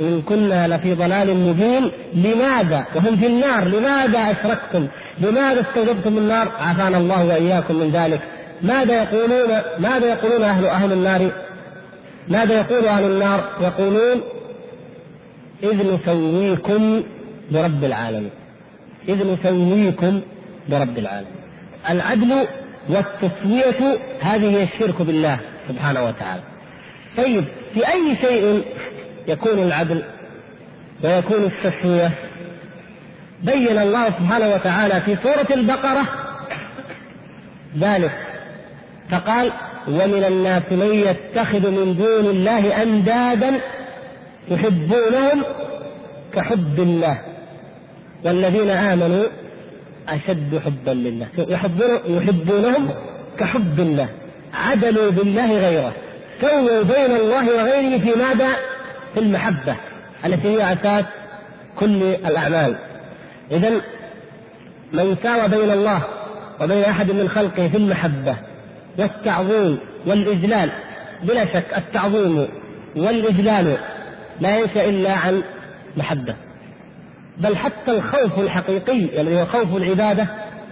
[0.01, 4.87] إن كنا لفي ضلال مبين لماذا؟ وهم في النار لماذا أشركتم؟
[5.19, 8.21] لماذا استوجبتم النار؟ عافانا الله وإياكم من ذلك.
[8.61, 11.31] ماذا يقولون؟ ماذا يقولون أهل أهل النار؟
[12.27, 14.21] ماذا يقول أهل النار؟ يقولون
[15.63, 17.03] إذ نسويكم
[17.51, 18.31] برب العالمين.
[19.09, 20.21] إذ نسويكم
[20.69, 21.35] برب العالمين.
[21.89, 22.47] العدل
[22.89, 26.41] والتسوية هذه هي الشرك بالله سبحانه وتعالى.
[27.17, 28.63] طيب في أي شيء
[29.27, 30.03] يكون العدل
[31.03, 32.11] ويكون التسوية؟
[33.43, 36.07] بين الله سبحانه وتعالى في سورة البقرة
[37.79, 38.27] ذلك.
[39.09, 39.51] فقال
[39.87, 43.59] ومن الناس من يتخذ من دون الله أندادا
[44.51, 45.43] يحبونهم
[46.33, 47.34] كحب الله.
[48.25, 49.23] والذين آمنوا
[50.09, 51.27] أشد حبا لله.
[51.37, 52.89] يحبون يحبونهم
[53.39, 54.07] كحب الله.
[54.53, 55.93] عدلوا بالله غيره.
[56.41, 58.49] سووا بين الله وغيره في ماذا؟
[59.13, 59.75] في المحبة
[60.25, 61.05] التي هي أساس
[61.75, 62.75] كل الأعمال.
[63.51, 63.69] إذا
[64.93, 66.03] من ساوى بين الله
[66.61, 68.35] وبين أحد من خلقه في المحبة
[68.97, 70.71] والتعظيم والإجلال
[71.23, 72.47] بلا شك التعظيم
[72.95, 73.77] والإجلال
[74.41, 75.43] لا ينشأ إلا عن
[75.97, 76.35] محبة.
[77.37, 80.27] بل حتى الخوف الحقيقي الذي يعني هو خوف العبادة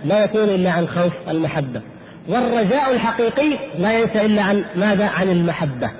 [0.05, 1.81] لا يكون إلا عن خوف المحبة.
[2.27, 5.91] والرجاء الحقيقي لا ينشأ إلا عن ماذا؟ عن المحبة.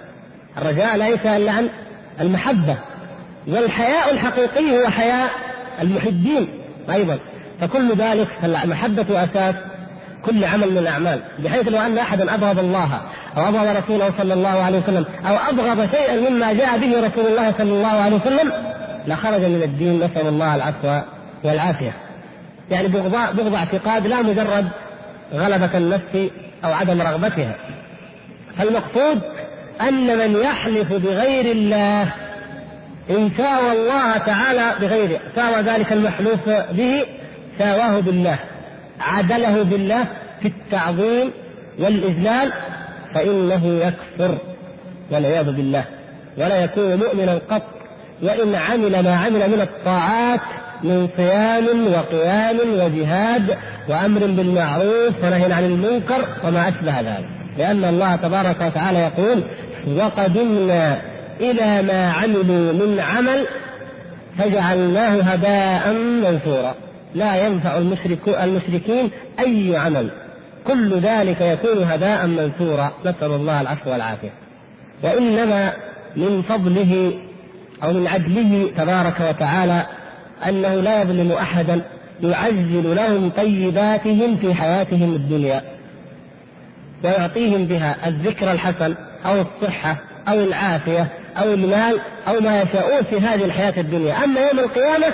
[0.57, 1.69] الرجاء لا ينشأ إلا عن
[2.21, 2.77] المحبة.
[3.47, 5.29] والحياء الحقيقي هو حياء
[5.81, 6.47] المحبين
[6.91, 7.19] أيضا.
[7.61, 9.55] فكل ذلك المحبة أساس
[10.25, 11.19] كل عمل من الأعمال.
[11.39, 13.01] بحيث لو أن أحدا أبغض الله
[13.37, 17.53] أو أبغض رسوله صلى الله عليه وسلم أو أبغض شيئا مما جاء به رسول الله
[17.57, 18.51] صلى الله عليه وسلم
[19.07, 20.99] لخرج من الدين نسأل الله العفو
[21.43, 21.93] والعافية.
[22.71, 24.67] يعني بغضاء بغض اعتقاد لا مجرد
[25.33, 26.31] غلبة النفس
[26.65, 27.55] أو عدم رغبتها.
[28.57, 29.21] فالمقصود
[29.81, 32.01] أن من يحلف بغير الله
[33.09, 37.05] إن ساوى الله تعالى بغيره ساوى ذلك المحلوف به
[37.59, 38.39] ساواه بالله
[38.99, 40.07] عدله بالله
[40.41, 41.31] في التعظيم
[41.79, 42.53] والإذلال
[43.13, 44.37] فإنه يكفر
[45.11, 45.85] والعياذ بالله.
[46.37, 47.63] ولا يكون مؤمنا قط
[48.21, 50.39] وإن عمل ما عمل من الطاعات
[50.83, 53.57] من صيام وقيام وجهاد
[53.89, 57.29] وأمر بالمعروف ونهي عن المنكر وما أشبه ذلك.
[57.57, 59.43] لأن الله تبارك وتعالى يقول
[59.87, 61.01] وقدمنا
[61.39, 63.47] إلى ما عملوا من عمل
[64.37, 66.75] فجعلناه هباء منثورا.
[67.15, 70.09] لا ينفع المشرك المشركين أي عمل.
[70.67, 72.91] كل ذلك يكون هباء منثورا.
[73.05, 74.31] نسأل الله العفو والعافية.
[75.03, 75.73] وإنما
[76.15, 77.13] من فضله
[77.83, 79.85] أو من عدله تبارك وتعالى
[80.47, 81.81] أنه لا يظلم أحدا
[82.23, 85.61] يعجل لهم طيباتهم في حياتهم الدنيا
[87.03, 91.07] ويعطيهم بها الذكر الحسن أو الصحة أو العافية
[91.37, 94.23] أو المال أو ما يشاءون في هذه الحياة الدنيا.
[94.23, 95.13] أما يوم القيامة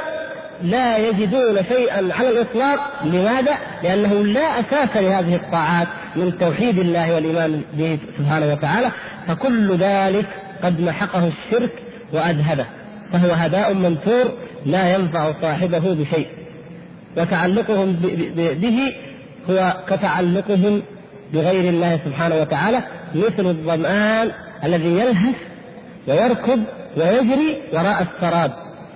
[0.63, 3.03] لا يجدون شيئا على الإطلاق.
[3.03, 8.91] لماذا؟ لأنه لا أساس لهذه الطاعات من توحيد الله والإيمان به سبحانه وتعالى.
[9.27, 10.25] فكل ذلك
[10.63, 11.71] قد محقه الشرك
[12.13, 12.65] وأذهبه
[13.13, 14.31] فهو هباء منثور
[14.65, 16.27] لا ينفع صاحبه بشيء.
[17.17, 17.93] وتعلقهم
[18.35, 18.93] به
[19.49, 20.81] هو كتعلقهم
[21.33, 22.83] بغير الله سبحانه وتعالى
[23.15, 24.31] مثل الظمآن
[24.63, 25.35] الذي يلهث
[26.07, 26.59] ويركض
[26.97, 28.51] ويجري وراء السراب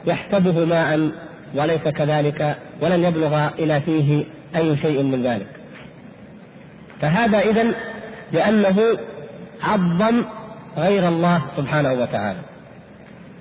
[0.08, 1.12] يحسبه ماء
[1.56, 5.48] وليس كذلك ولن يبلغ إلى فيه أي شيء من ذلك.
[7.02, 7.76] فهذا إذا
[8.32, 8.80] لأنه
[9.64, 10.24] عظم
[10.78, 12.40] غير الله سبحانه وتعالى.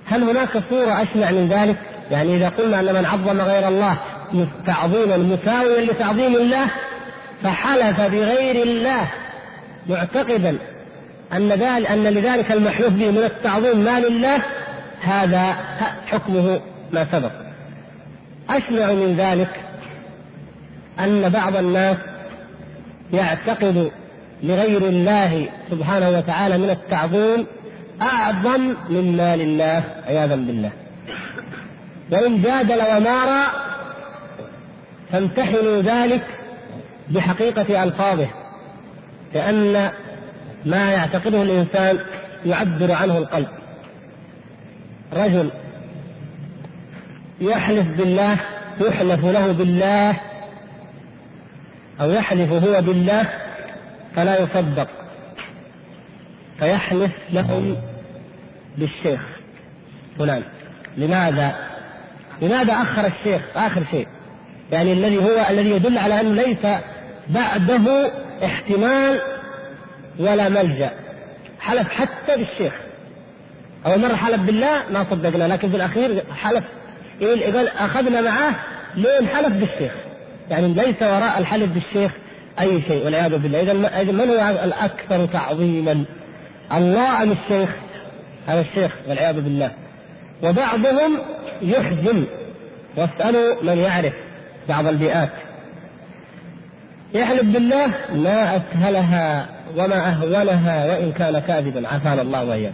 [0.05, 1.77] هل هناك صورة أشنع من ذلك؟
[2.11, 3.97] يعني إذا قلنا أن من عظم غير الله
[4.65, 6.65] تعظيما مساويا لتعظيم الله
[7.43, 9.07] فحلف بغير الله
[9.89, 10.57] معتقدا
[11.33, 14.41] أن ذلك أن لذلك المحلوف به من التعظيم ما لله
[15.01, 15.55] هذا
[16.07, 16.59] حكمه
[16.93, 17.31] ما سبق.
[18.49, 19.61] أشنع من ذلك
[20.99, 21.97] أن بعض الناس
[23.13, 23.91] يعتقد
[24.43, 27.45] لغير الله سبحانه وتعالى من التعظيم
[28.03, 30.71] أعظم من ما لله عياذا بالله.
[32.11, 33.43] وإن جادل ومارى
[35.11, 36.23] فامتحنوا ذلك
[37.09, 38.27] بحقيقة ألفاظه
[39.33, 39.91] لأن
[40.65, 41.99] ما يعتقده الإنسان
[42.45, 43.47] يعبر عنه القلب
[45.13, 45.51] رجل
[47.41, 48.37] يحلف بالله
[48.81, 50.19] يحلف له بالله
[52.01, 53.29] أو يحلف هو بالله
[54.15, 54.87] فلا يصدق
[56.59, 57.77] فيحلف لهم
[58.77, 59.21] بالشيخ
[60.19, 60.43] فلان.
[60.97, 61.55] لماذا؟
[62.41, 64.07] لماذا أخر الشيخ؟ آخر شيء.
[64.71, 66.81] يعني الذي هو الذي يدل على أنه ليس
[67.29, 68.11] بعده
[68.45, 69.19] احتمال
[70.19, 70.91] ولا ملجأ.
[71.59, 72.73] حلف حتى بالشيخ.
[73.85, 76.63] أول مرة حلف بالله ما صدقنا لكن في الأخير حلف.
[77.21, 78.53] قال أخذنا معاه
[78.95, 79.93] لين حلف بالشيخ.
[80.49, 82.11] يعني ليس وراء الحلف بالشيخ
[82.59, 83.61] أي شيء والعياذ بالله.
[84.01, 86.03] إذا من هو الأكثر تعظيما؟
[86.73, 87.69] الله أم الشيخ؟
[88.47, 89.71] هذا الشيخ والعياذ بالله.
[90.43, 91.17] وبعضهم
[91.61, 92.23] يحزن
[92.97, 94.13] واسألوا من يعرف
[94.69, 95.29] بعض البيئات.
[97.13, 102.73] يحلف بالله ما أسهلها وما أهونها وإن كان كاذبا عافانا الله وإياه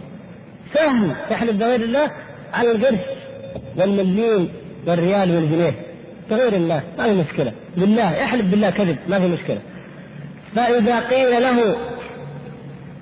[0.74, 2.10] سهل تحلف بغير الله
[2.54, 3.00] على القرش
[3.76, 4.48] والمليون
[4.86, 5.74] والريال والجنيه.
[6.30, 7.52] بغير الله ما في مشكلة.
[7.76, 9.58] بالله يحلف بالله كذب ما في مشكلة.
[10.56, 11.76] فإذا قيل له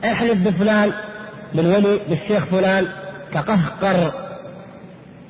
[0.04, 0.92] احلف بفلان
[1.54, 2.86] بالولي بالشيخ فلان
[3.32, 4.12] تقهقر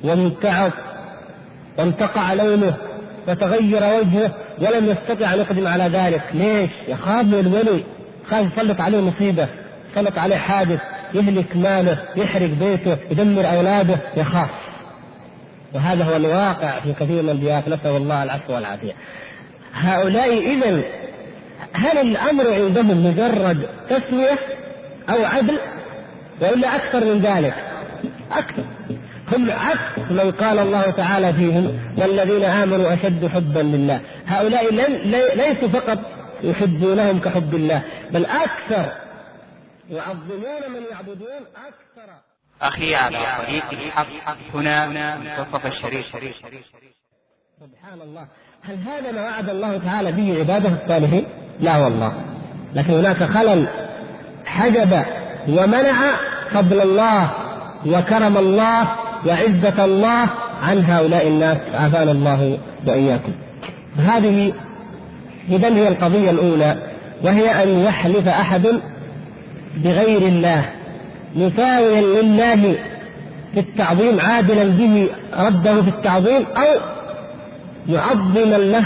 [0.03, 0.71] وامتعض
[1.77, 2.73] وانتقع لونه
[3.27, 7.83] وتغير وجهه ولم يستطع أن يقدم على ذلك، ليش؟ يخاف من الولي،
[8.29, 9.47] خاف يسلط عليه مصيبة،
[9.91, 10.81] يسلط عليه حادث،
[11.13, 14.49] يهلك ماله، يحرق بيته، يدمر أولاده، يخاف.
[15.73, 18.93] وهذا هو الواقع في كثير من البيئات، نسأل الله العفو والعافية.
[19.73, 20.81] هؤلاء اذا
[21.73, 24.39] هل الأمر عندهم مجرد تسويه
[25.09, 25.59] أو عدل؟
[26.41, 27.53] وإلا أكثر من ذلك؟
[28.31, 28.63] أكثر.
[29.31, 34.01] هم عكس من قال الله تعالى فيهم والذين آمنوا أشد حبا لله.
[34.27, 34.73] هؤلاء
[35.35, 35.99] ليسوا فقط
[36.43, 38.91] يحبونهم كحب الله بل أكثر.
[39.89, 42.11] يعظمون من يعبدون أكثر.
[42.61, 46.05] أخي على طريق الحق هنا منتصف الشريف.
[47.59, 48.27] سبحان الله.
[48.63, 51.25] هل هذا ما وعد الله تعالى به عباده الصالحين؟
[51.59, 52.13] لا والله.
[52.75, 53.67] لكن هناك خلل
[54.45, 55.05] حجب
[55.47, 55.95] ومنع
[56.51, 57.29] فضل الله
[57.85, 58.87] وكرم الله
[59.27, 60.25] وعزة الله
[60.63, 61.57] عن هؤلاء الناس.
[61.73, 63.31] عافانا الله وإياكم.
[63.97, 64.53] هذه
[65.49, 66.75] إذا هي القضية الأولى
[67.23, 68.67] وهي أن يحلف أحد
[69.77, 70.65] بغير الله
[71.35, 72.75] مساويا لله
[73.53, 76.79] في التعظيم عادلا به رده في التعظيم أو
[77.87, 78.85] معظما له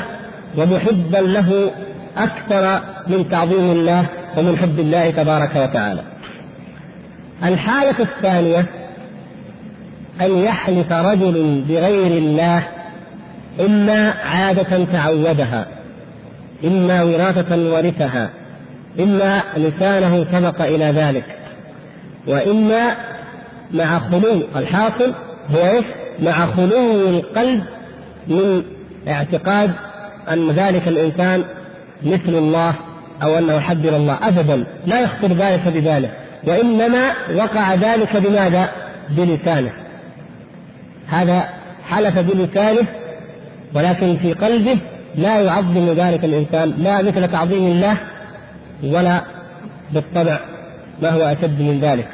[0.57, 1.71] ومحبا له
[2.17, 4.05] أكثر من تعظيم الله
[4.37, 6.01] ومن حب الله تبارك وتعالى.
[7.43, 8.65] الحالة الثانية
[10.21, 12.63] أن يحلف رجل بغير الله
[13.59, 15.67] إما عادة تعودها
[16.65, 18.29] إما وراثة ورثها
[18.99, 21.25] إما لسانه سبق إلى ذلك
[22.27, 22.91] وإما
[23.71, 25.13] مع خلو الحاصل
[25.51, 25.85] هو إيش؟
[26.19, 27.63] مع خلو القلب
[28.27, 28.63] من
[29.07, 29.71] اعتقاد
[30.31, 31.43] أن ذلك الإنسان
[32.03, 32.75] مثل الله
[33.23, 36.09] أو أنه حد الله أبدا لا يخطر ذلك بباله
[36.47, 38.69] وإنما وقع ذلك بماذا؟
[39.09, 39.71] بلسانه.
[41.07, 41.49] هذا
[41.89, 42.87] حلف بلسانه
[43.73, 44.77] ولكن في قلبه
[45.15, 47.97] لا يعظم ذلك الإنسان لا مثل تعظيم الله
[48.83, 49.21] ولا
[49.91, 50.39] بالطبع
[51.01, 52.07] ما هو أشد من ذلك.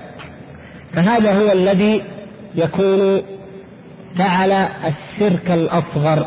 [0.93, 2.03] فهذا هو الذي
[2.55, 3.21] يكون
[4.17, 6.25] فعل الشرك الأصغر.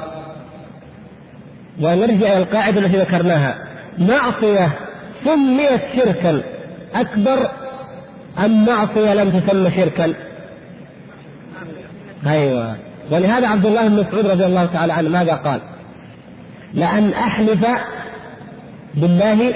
[1.81, 3.55] ونرجع إلى القاعدة التي ذكرناها.
[3.99, 4.73] معصية
[5.25, 6.43] سميت شركا
[6.95, 7.51] أكبر
[8.39, 10.15] أم معصية لم تسمى شركا؟
[12.27, 12.77] أيوه.
[13.11, 15.61] ولهذا عبد الله بن مسعود رضي الله تعالى عنه ماذا قال؟
[16.75, 17.67] لأن أحلف
[18.95, 19.55] بالله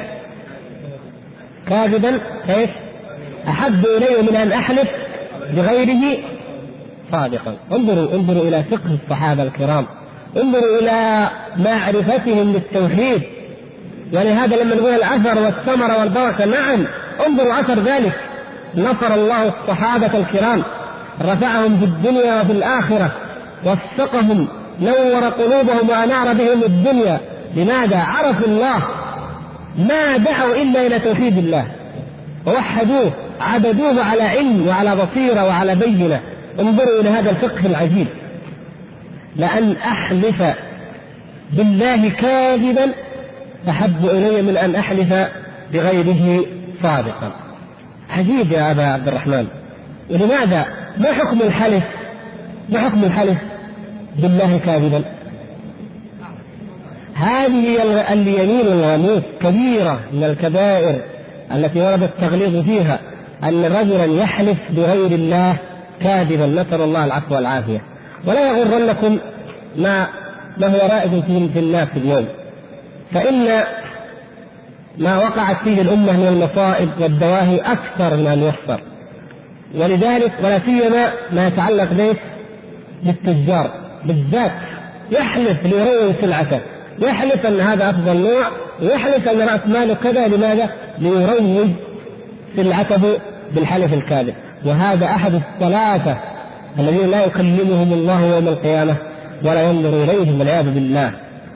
[1.68, 2.70] كاذبا كيف؟
[3.48, 4.88] أحب إلي من أن أحلف
[5.52, 6.18] بغيره
[7.12, 7.56] صادقا.
[7.72, 9.86] انظروا انظروا إلى فقه الصحابة الكرام.
[10.36, 13.22] انظروا إلى معرفتهم للتوحيد
[14.12, 16.86] ولهذا لما نقول الأثر والثمرة والبركة نعم
[17.26, 18.35] انظروا أثر ذلك.
[18.76, 20.62] نصر الله الصحابة الكرام
[21.22, 23.12] رفعهم في الدنيا وفي الآخرة
[23.64, 24.48] وفقهم
[24.80, 27.20] نور قلوبهم وأنار بهم الدنيا.
[27.56, 28.82] لماذا؟ عرفوا الله.
[29.78, 31.66] ما دعوا إلا إلى توحيد الله.
[32.46, 36.20] ووحدوه عبدوه على علم وعلى بصيرة وعلى بينة.
[36.60, 38.06] انظروا إلى هذا الفقه العجيب.
[39.36, 40.42] لأن أحلف
[41.52, 42.92] بالله كاذبا
[43.68, 45.28] أحب إلي من أن أحلف
[45.72, 46.46] بغيره
[46.82, 47.45] صادقا.
[48.16, 49.46] عجيب يا أبا عبد الرحمن.
[50.10, 50.66] ولماذا
[50.98, 51.84] ما حكم الحلف؟
[52.68, 53.38] ما حكم الحلف؟
[54.18, 55.04] بالله كاذبا.
[57.14, 61.00] هذه اليمين الغموس كبيرة من الكبائر
[61.54, 62.98] التي ورد التغليظ فيها
[63.44, 65.56] أن رجلا يحلف بغير الله
[66.02, 66.46] كاذبا.
[66.46, 67.80] نسأل الله العفو والعافية.
[68.24, 69.18] ولا يغرنكم
[69.76, 70.06] ما
[70.58, 72.26] ما هو رائد في الناس اليوم.
[73.12, 73.62] فإن
[74.98, 78.80] ما وقعت فيه الأمة من المصائب والدواهي أكثر من أن يحصر.
[79.74, 82.16] ولذلك ولا سيما ما يتعلق به
[83.02, 83.70] بالتجار
[84.04, 84.52] بالذات.
[85.10, 86.60] يحلف ليروج سلعته
[86.98, 88.46] يحلف أن هذا أفضل نوع
[88.82, 91.68] ويحلف أن رأس ماله كذا لماذا؟ ليروج
[92.56, 93.18] سلعته
[93.54, 94.34] بالحلف الكاذب.
[94.64, 96.16] وهذا أحد الثلاثة
[96.78, 98.96] الذين لا يكلمهم الله يوم القيامة
[99.44, 101.12] ولا ينظر إليهم والعياذ بالله.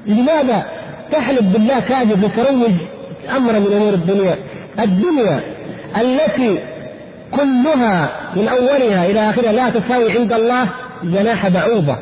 [0.06, 0.64] لماذا
[1.12, 2.72] تحلف بالله كاذب لتروج
[3.36, 4.36] امرا من أمور الدنيا.
[4.78, 5.40] الدنيا
[6.00, 6.58] التي
[7.30, 10.68] كلها من أولها إلى آخرها لا تساوي عند الله
[11.02, 11.98] جناح بعوضة.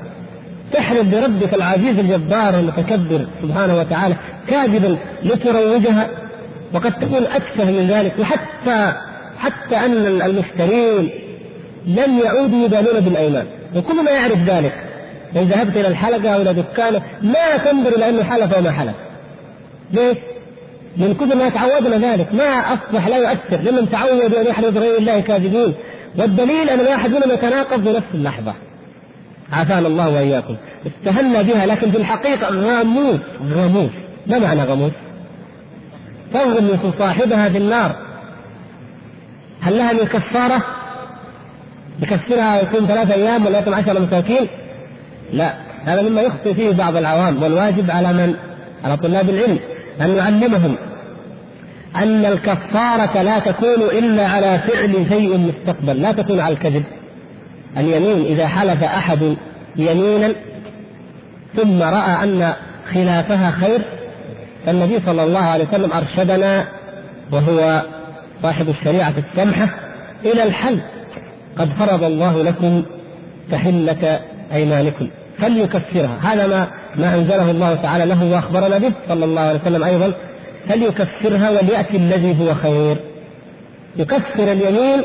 [0.73, 4.17] تحلف بربك العزيز الجبار المتكبر سبحانه وتعالى
[4.49, 6.09] كاذبا لتروجها
[6.73, 8.93] وقد تكون أكثر من ذلك وحتى
[9.39, 11.11] حتى أن المشترين
[11.87, 13.47] لم يعودوا يبالون بالأيمان.
[13.77, 14.75] وكل ما يعرف ذلك
[15.37, 18.95] إن ذهبت إلى الحلقة أو إلى دكانه ما تنظر إلى أنه حلف وما حلف.
[19.93, 20.17] ليش؟
[20.99, 25.21] من كثر ما تعودنا ذلك ما أصبح لا يؤثر لمن تعودوا أن يحلف بغير الله
[25.21, 25.75] كاذبين
[26.19, 28.55] والدليل أن الواحد منهم يتناقض في نفس اللحظة
[29.53, 30.57] عافانا الله وإياكم
[30.87, 33.21] استهنا بها لكن في الحقيقة غاموس
[33.53, 33.91] غموس
[34.27, 34.93] ما معنى غموس؟
[36.33, 37.97] تنغمس صاحبها في النار
[39.61, 40.63] هل لها من كفارة؟
[42.03, 44.49] يكفرها يكون ثلاثة أيام ولا يكون عشر مساكين؟
[45.33, 48.35] لا هذا مما يخطئ فيه بعض العوام والواجب على من؟
[48.85, 49.59] على طلاب العلم
[50.01, 50.77] أن يعلمهم
[51.97, 56.85] أن الكفارة لا تكون إلا على فعل شيء مستقبل لا تكون على الكذب.
[57.77, 59.37] اليمين إذا حلف أحد
[59.77, 60.33] يمينا
[61.57, 62.53] ثم رأى أن
[62.95, 63.81] خلافها خير
[64.67, 66.65] فالنبي صلى الله عليه وسلم أرشدنا
[67.33, 67.83] وهو
[68.43, 69.69] صاحب الشريعة السمحة
[70.25, 70.79] إلى الحل.
[71.59, 72.83] قد فرض الله لكم
[73.53, 74.21] تحلة
[74.53, 75.09] أيمانكم.
[75.39, 76.19] فليكفرها.
[76.23, 80.13] هذا ما ما أنزله الله تعالى له وأخبرنا به صلى الله عليه وسلم أيضا
[80.69, 82.97] فليكفرها وليأتي الذي هو خير.
[83.97, 85.03] يكفر اليمين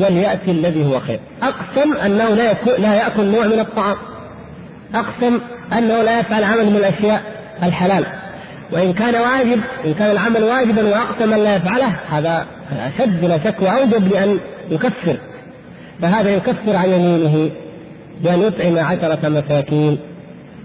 [0.00, 1.20] وليأتي الذي هو خير.
[1.42, 3.96] أقسم أنه لا, لا يأكل نوع من الطعام.
[4.94, 5.40] أقسم
[5.72, 7.22] أنه لا يفعل عمل من الأشياء
[7.62, 8.04] الحلال.
[8.72, 13.62] وإن كان واجب إن كان العمل واجبا وأقسم أن لا يفعله هذا أشد لا شك
[13.62, 14.38] وأوجب لأن
[14.70, 15.16] يكفر.
[16.02, 17.50] فهذا يكفر عن يمينه
[18.22, 19.98] بأن يطعم عشرة مساكين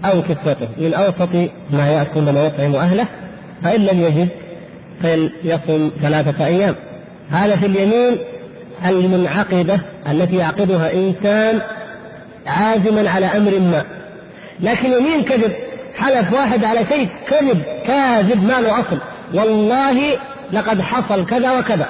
[0.04, 3.06] أو كسوته من أوسط ما يأكل وما يطعم أهله.
[3.62, 4.28] فإن لم يجد
[5.02, 6.74] فليصم ثلاثة أيام.
[7.30, 8.18] هذا في اليمين
[8.86, 9.80] المنعقدة
[10.10, 11.60] التي يعقدها إنسان
[12.46, 13.84] عازما على أمر ما.
[14.60, 15.52] لكن يمين كذب
[15.96, 18.98] حلف واحد على شيء كذب كاذب ما له أصل.
[19.34, 20.18] والله
[20.52, 21.86] لقد حصل كذا وكذا.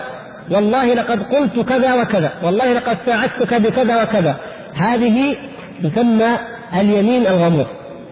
[0.50, 2.32] والله لقد قلت كذا وكذا.
[2.42, 4.36] والله لقد ساعدتك بكذا وكذا.
[4.74, 5.36] هذه
[5.82, 6.38] تسمى
[6.80, 7.66] اليمين الغموس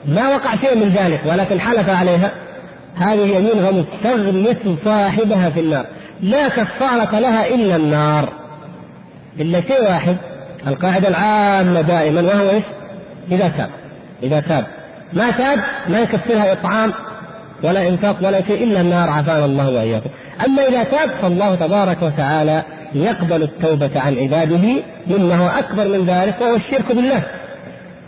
[0.09, 2.33] ما وقع شيء من ذلك ولكن حلف عليها.
[2.97, 3.85] هذه يمين غموس
[4.85, 5.87] صاحبها في النار.
[6.23, 8.29] لا كفارة لها إلا النار.
[9.41, 10.17] إلا شيء واحد
[10.67, 12.65] القاعدة العامة دائما وهو إيش؟
[13.33, 13.71] إذا تاب.
[14.23, 14.67] إذا تاب.
[15.13, 16.93] ما تاب ما يكفرها إطعام
[17.63, 20.11] ولا إنفاق ولا شيء إلا النار عافانا الله وإياكم.
[20.47, 22.63] أما إذا تاب فالله تبارك وتعالى
[22.95, 27.23] يقبل التوبة عن عباده مما هو أكبر من ذلك وهو الشرك بالله.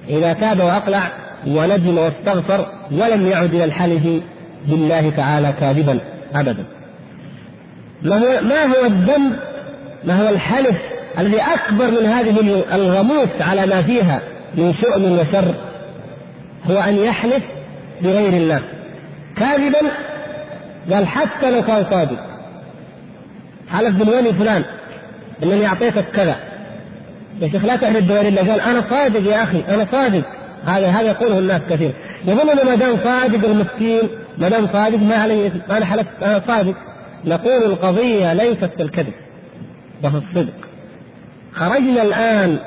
[0.08, 1.02] إذا تاب وأقلع
[1.46, 4.02] وندم واستغفر ولم يعد إلى الحلف
[4.66, 5.98] بالله تعالى كاذبا
[6.34, 6.64] أبدا.
[8.02, 9.36] ما هو ما هو الذنب؟
[10.04, 10.76] ما هو الحلف
[11.18, 14.20] الذي أكبر من هذه الغموس على ما فيها
[14.54, 15.54] من شؤم وشر؟
[16.70, 17.42] هو أن يحلف
[18.02, 18.60] بغير الله.
[19.36, 19.80] كاذبا؟
[20.92, 22.18] قال حتى لو كان صادق.
[23.68, 24.64] حلف بالولي فلان
[25.42, 26.36] إنني أعطيتك كذا.
[27.40, 28.52] يا شيخ لا تحلف بغير الله.
[28.52, 30.24] قال أنا صادق يا أخي أنا صادق.
[30.66, 31.92] هذا هذا يقوله الناس كثير.
[32.26, 34.08] يظن ما دام صادق المسكين
[34.38, 36.74] ما دام صادق ما عليه أنا حلفت أنا صادق.
[37.24, 39.12] نقول القضية ليست في الكذب
[40.04, 40.54] وفي الصدق.
[41.52, 42.58] خرجنا الآن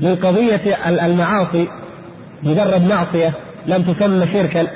[0.00, 1.68] من قضية المعاصي
[2.42, 3.32] مجرد معصية
[3.66, 4.66] لم تسمى شركا.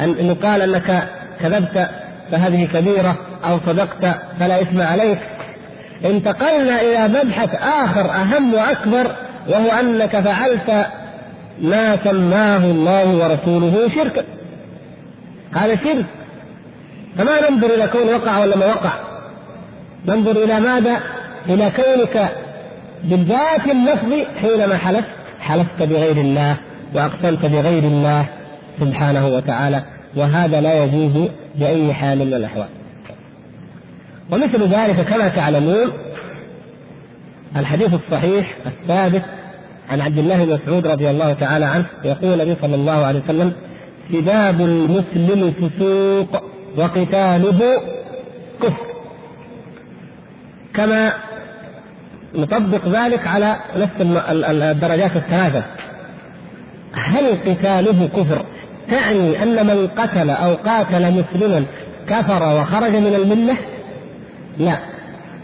[0.00, 1.08] ان يقال أنك
[1.40, 1.90] كذبت
[2.30, 5.18] فهذه كبيرة أو صدقت فلا إثم عليك.
[6.04, 9.10] انتقلنا إلى مبحث آخر أهم وأكبر
[9.48, 10.86] وهو أنك فعلت
[11.60, 14.24] ما سماه الله ورسوله شركا.
[15.56, 16.06] هذا شرك.
[17.18, 18.92] فما ننظر إلى كون وقع ولا ما وقع.
[20.06, 21.00] ننظر إلى ماذا؟
[21.48, 22.28] إلى كونك
[23.04, 25.08] بالذات اللفظ حينما حلفت.
[25.40, 26.56] حلفت بغير الله
[26.94, 28.26] وأقسمت بغير الله
[28.80, 29.82] سبحانه وتعالى
[30.16, 32.68] وهذا لا يجوز بأي حال من الأحوال.
[34.30, 35.92] ومثل ذلك كما تعلمون
[37.56, 39.22] الحديث الصحيح الثابت
[39.90, 43.52] عن عبد الله بن مسعود رضي الله تعالى عنه يقول النبي صلى الله عليه وسلم
[44.12, 46.42] سباب المسلم فسوق
[46.76, 47.80] وقتاله
[48.62, 48.86] كفر.
[50.74, 51.12] كما
[52.34, 55.62] نطبق ذلك على نفس الدرجات الثلاثة.
[56.92, 58.44] هل قتاله كفر
[58.90, 61.64] تعني أن من قتل أو قاتل مسلما
[62.08, 63.56] كفر وخرج من الملة؟
[64.58, 64.78] لا.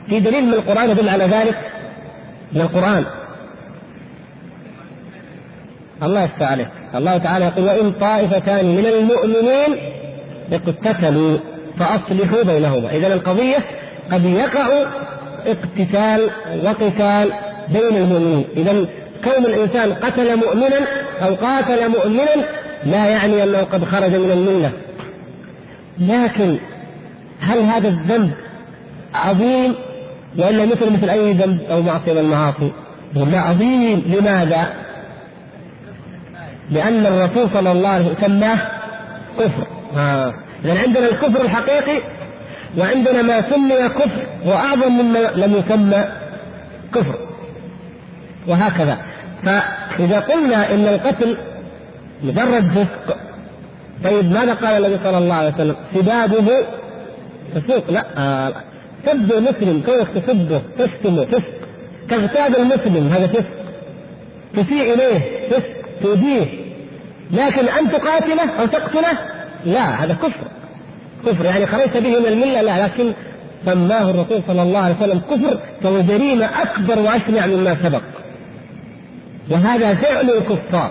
[0.08, 1.58] في دليل من القرآن يدل على ذلك
[2.52, 3.04] من القرآن.
[6.02, 6.70] الله يفتح عليه.
[6.94, 9.76] الله تعالى يقول وإن طائفتان من المؤمنين
[10.52, 11.38] اقتتلوا
[11.78, 12.90] فأصلحوا بينهما.
[12.90, 13.58] إذا القضية
[14.12, 14.66] قد يقع
[15.46, 16.30] اقتتال
[16.64, 17.32] وقتال
[17.68, 18.44] بين المؤمنين.
[18.56, 18.72] إذا
[19.24, 20.80] كون الإنسان قتل مؤمنا
[21.22, 22.44] أو قاتل مؤمنا
[22.86, 24.72] لا يعني أنه قد خرج من الملة.
[25.98, 26.58] لكن
[27.40, 28.30] هل هذا الذنب
[29.14, 29.74] عظيم
[30.38, 32.72] وإلا مثل مثل أي ذنب أو معصية من المعاصي؟
[33.14, 34.02] لا عظيم.
[34.06, 34.66] لماذا؟
[36.70, 38.58] لأن الرسول صلى الله عليه وسلم سماه
[39.38, 39.66] كفر.
[39.96, 40.34] آه.
[40.64, 42.02] اذا عندنا الكفر الحقيقي
[42.78, 46.04] وعندنا ما سمي كفر وأعظم مما لم يسمى
[46.94, 47.18] كفر.
[48.48, 48.98] وهكذا.
[49.44, 51.36] فإذا قلنا إن القتل
[52.22, 53.16] مجرد فسق
[54.04, 56.48] طيب ماذا قال النبي صلى الله عليه وسلم؟ سبابه
[57.54, 57.90] فسوق.
[57.90, 58.52] لا آه
[59.06, 61.52] سب المسلم كونك تسبه تشتمه فسق.
[62.10, 63.44] تغتاب المسلم هذا فسق.
[64.52, 65.81] تسيء إليه فسق.
[66.02, 66.46] تؤذيه
[67.30, 69.18] لكن ان تقاتله أو تقتله؟
[69.64, 70.46] لا هذا كفر.
[71.26, 73.12] كفر يعني خرجت به من الملة لا لكن
[73.66, 78.02] سماه الرسول صلى الله عليه وسلم كفر فهو جريمه أكبر وأشنع مما سبق.
[79.50, 80.90] وهذا فعل الكفار.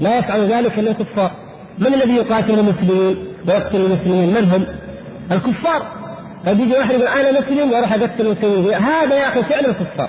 [0.00, 1.30] لا يفعل ذلك الا الكفار
[1.78, 3.16] من الذي يقاتل المسلمين؟
[3.48, 4.66] ويقتل المسلمين من هم؟
[5.32, 5.82] الكفار.
[6.46, 8.74] قد يجي واحد يقول أنا مسلم وأروح أقتل المسلمين.
[8.74, 10.08] هذا يا أخي فعل الكفار.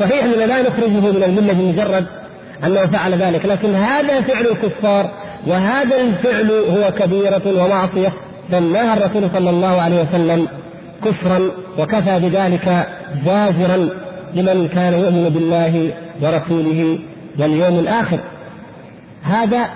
[0.00, 2.23] صحيح اننا لا نخرجه من الملة بمجرد
[2.66, 5.10] أنه فعل ذلك لكن هذا فعل الكفار
[5.46, 8.12] وهذا الفعل هو كبيرة ومعصية.
[8.50, 10.48] سماها الرسول صلى الله عليه وسلم
[11.04, 11.40] كفرا
[11.78, 12.86] وكفى بذلك
[13.26, 13.88] زاجرا
[14.34, 15.92] لمن كان يؤمن بالله
[16.22, 16.98] ورسوله
[17.38, 18.18] واليوم الآخر.
[19.22, 19.68] هذا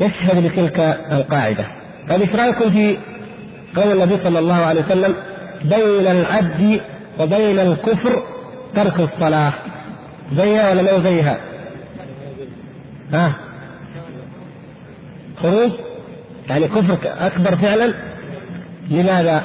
[0.00, 0.78] يشهد لتلك
[1.12, 1.64] القاعدة.
[2.08, 2.96] طيب إيش رأيكم في
[3.76, 5.14] قول النبي صلى الله عليه وسلم؟
[5.64, 6.80] بين العبد
[7.20, 8.22] وبين الكفر
[8.76, 9.52] ترك الصلاة.
[10.36, 11.38] زيها ولا ما زيها؟
[13.12, 13.32] ها؟
[15.42, 15.70] خروج
[16.48, 17.94] يعني كفر أكبر فعلا
[18.90, 19.44] لماذا؟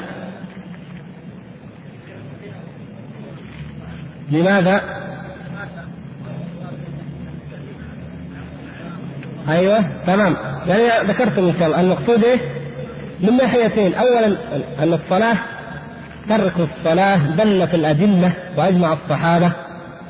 [4.32, 4.82] لماذا؟
[9.50, 10.36] أيوه تمام
[10.68, 12.40] يعني ذكرتم إن شاء الله المقصود إيه؟
[13.20, 14.26] من ناحيتين اولا
[14.80, 15.38] أن الصلاة
[16.30, 19.52] ترك الصلاة دلت الأدلة وأجمع الصحابة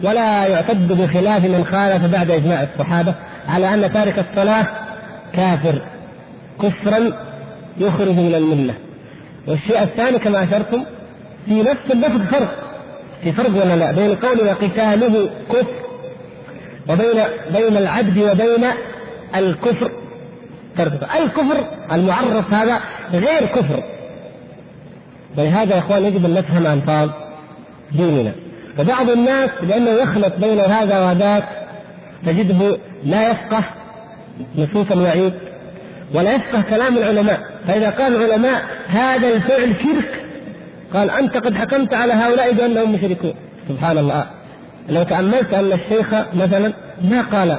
[0.03, 3.13] ولا يعتد بخلاف من خالف بعد إجماع الصحابة
[3.47, 4.65] على أن تارك الصلاة
[5.33, 5.81] كافر
[6.61, 7.11] كفرا
[7.77, 8.73] يخرج من الملة.
[9.47, 10.83] والشيء الثاني كما أشرتم
[11.45, 12.55] في نفس اللفظ فرق
[13.23, 15.73] في فرق ولا لا؟ بين قولنا قتاله كفر
[16.89, 17.23] وبين
[17.53, 18.65] بين العبد وبين
[19.35, 19.91] الكفر
[20.77, 22.79] ترك الكفر المعرف هذا
[23.13, 23.83] غير كفر.
[25.37, 27.09] ولهذا يا إخوان يجب أن نفهم الفاظ
[27.91, 28.33] ديننا.
[28.79, 31.43] وبعض الناس لأنه يخلط بين هذا وذاك
[32.25, 33.63] تجده لا يفقه
[34.55, 35.33] نصوص الوعيد
[36.13, 37.39] ولا يفقه كلام العلماء.
[37.67, 40.25] فإذا قال العلماء هذا الفعل شرك
[40.93, 43.33] قال أنت قد حكمت على هؤلاء بأنهم مشركون.
[43.69, 44.25] سبحان الله
[44.89, 47.57] لو تأملت أن الشيخ مثلا ما قال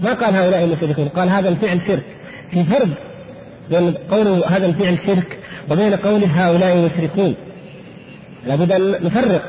[0.00, 2.04] ما قال هؤلاء مشركون قال هذا الفعل شرك.
[2.50, 2.88] في فرق
[3.70, 5.38] بين قوله هذا الفعل شرك
[5.70, 7.34] وبين قوله هؤلاء مشركون.
[8.46, 9.42] لابد أن نفرق.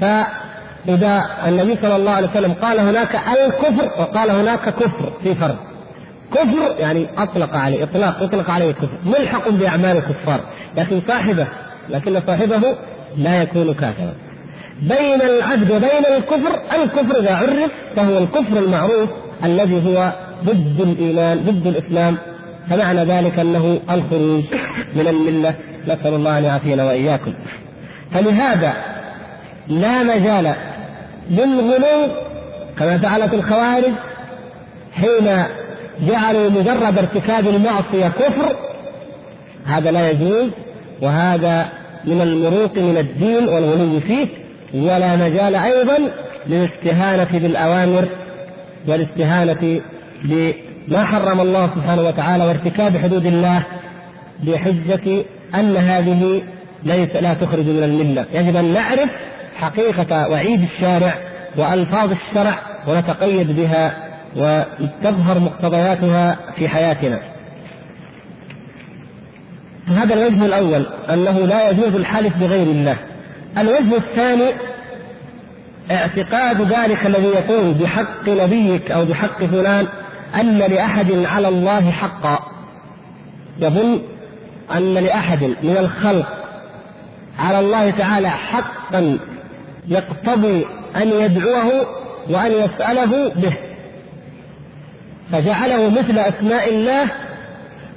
[0.00, 5.72] فإذا النبي صلى الله عليه وسلم قال هناك الكفر وقال هناك كفر في فرق
[6.34, 8.98] كفر يعني أطلق عليه إطلاق إطلق عليه الكفر.
[9.06, 10.40] ملحق بأعمال الكفار.
[10.76, 11.46] لكن صاحبه
[11.90, 12.76] لكن صاحبه
[13.16, 14.14] لا يكون كافرا.
[14.82, 19.10] بين العبد وبين الكفر الكفر إذا عرف فهو الكفر المعروف
[19.44, 20.12] الذي هو
[20.44, 22.16] ضد الإيمان ضد الإسلام.
[22.70, 24.44] فمعنى ذلك أنه الخروج
[24.94, 25.54] من الملة.
[25.84, 27.34] نسأل الله أن يعافينا وإياكم.
[28.12, 28.72] فلهذا
[29.68, 30.54] لا مجال
[31.30, 32.08] للغلو
[32.78, 33.92] كما فعلت الخوارج
[34.92, 35.44] حين
[36.00, 38.56] جعلوا مجرد ارتكاب المعصية كفر.
[39.66, 40.50] هذا لا يجوز
[41.02, 41.68] وهذا
[42.04, 44.26] من المروق من الدين والغلو فيه
[44.74, 45.98] ولا مجال أيضا
[46.46, 48.08] للاستهانة بالأوامر
[48.88, 49.80] والاستهانة
[50.24, 53.62] بما حرم الله سبحانه وتعالى وارتكاب حدود الله
[54.42, 56.42] بحجة أن هذه
[56.84, 59.10] ليس لا تخرج من الملة، يجب أن نعرف
[59.56, 61.14] حقيقة وعيد الشارع
[61.56, 63.94] وألفاظ الشرع ونتقيد بها
[64.36, 67.18] وتظهر مقتضياتها في حياتنا.
[69.88, 72.96] هذا الوجه الأول أنه لا يجوز الحلف بغير الله.
[73.58, 74.52] الوجه الثاني
[75.90, 79.86] اعتقاد ذلك الذي يقول بحق نبيك أو بحق فلان
[80.34, 82.38] أن لأحد على الله حقا
[83.58, 84.02] يظن
[84.74, 86.28] أن لأحد من الخلق
[87.38, 89.18] على الله تعالى حقا
[89.88, 90.66] يقتضي
[90.96, 91.86] أن يدعوه
[92.30, 93.52] وأن يسأله به.
[95.32, 97.10] فجعله مثل أسماء الله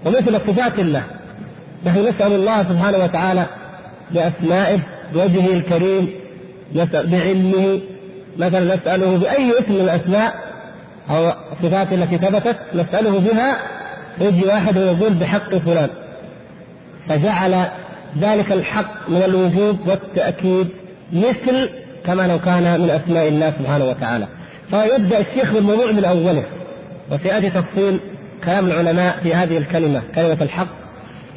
[0.05, 1.03] ومثل صفات الله.
[1.85, 3.45] نحن نسأل الله سبحانه وتعالى
[4.11, 4.79] بأسمائه
[5.13, 6.09] بوجهه الكريم
[6.75, 7.81] نسأل بعلمه.
[8.37, 10.35] مثلا نسأله بأي اسم من الأسماء
[11.09, 13.57] أو الصفات التي ثبتت نسأله بها
[14.21, 15.89] يجي واحد ويقول بحق فلان.
[17.09, 17.65] فجعل
[18.19, 20.67] ذلك الحق من الوجود والتأكيد.
[21.13, 21.69] مثل
[22.05, 24.27] كما لو كان من أسماء الله سبحانه وتعالى.
[24.69, 26.43] فيبدأ الشيخ بالموضوع من أوله
[27.11, 27.99] وسيأتي تفصيل
[28.43, 30.67] كلام العلماء في هذه الكلمة كلمة الحق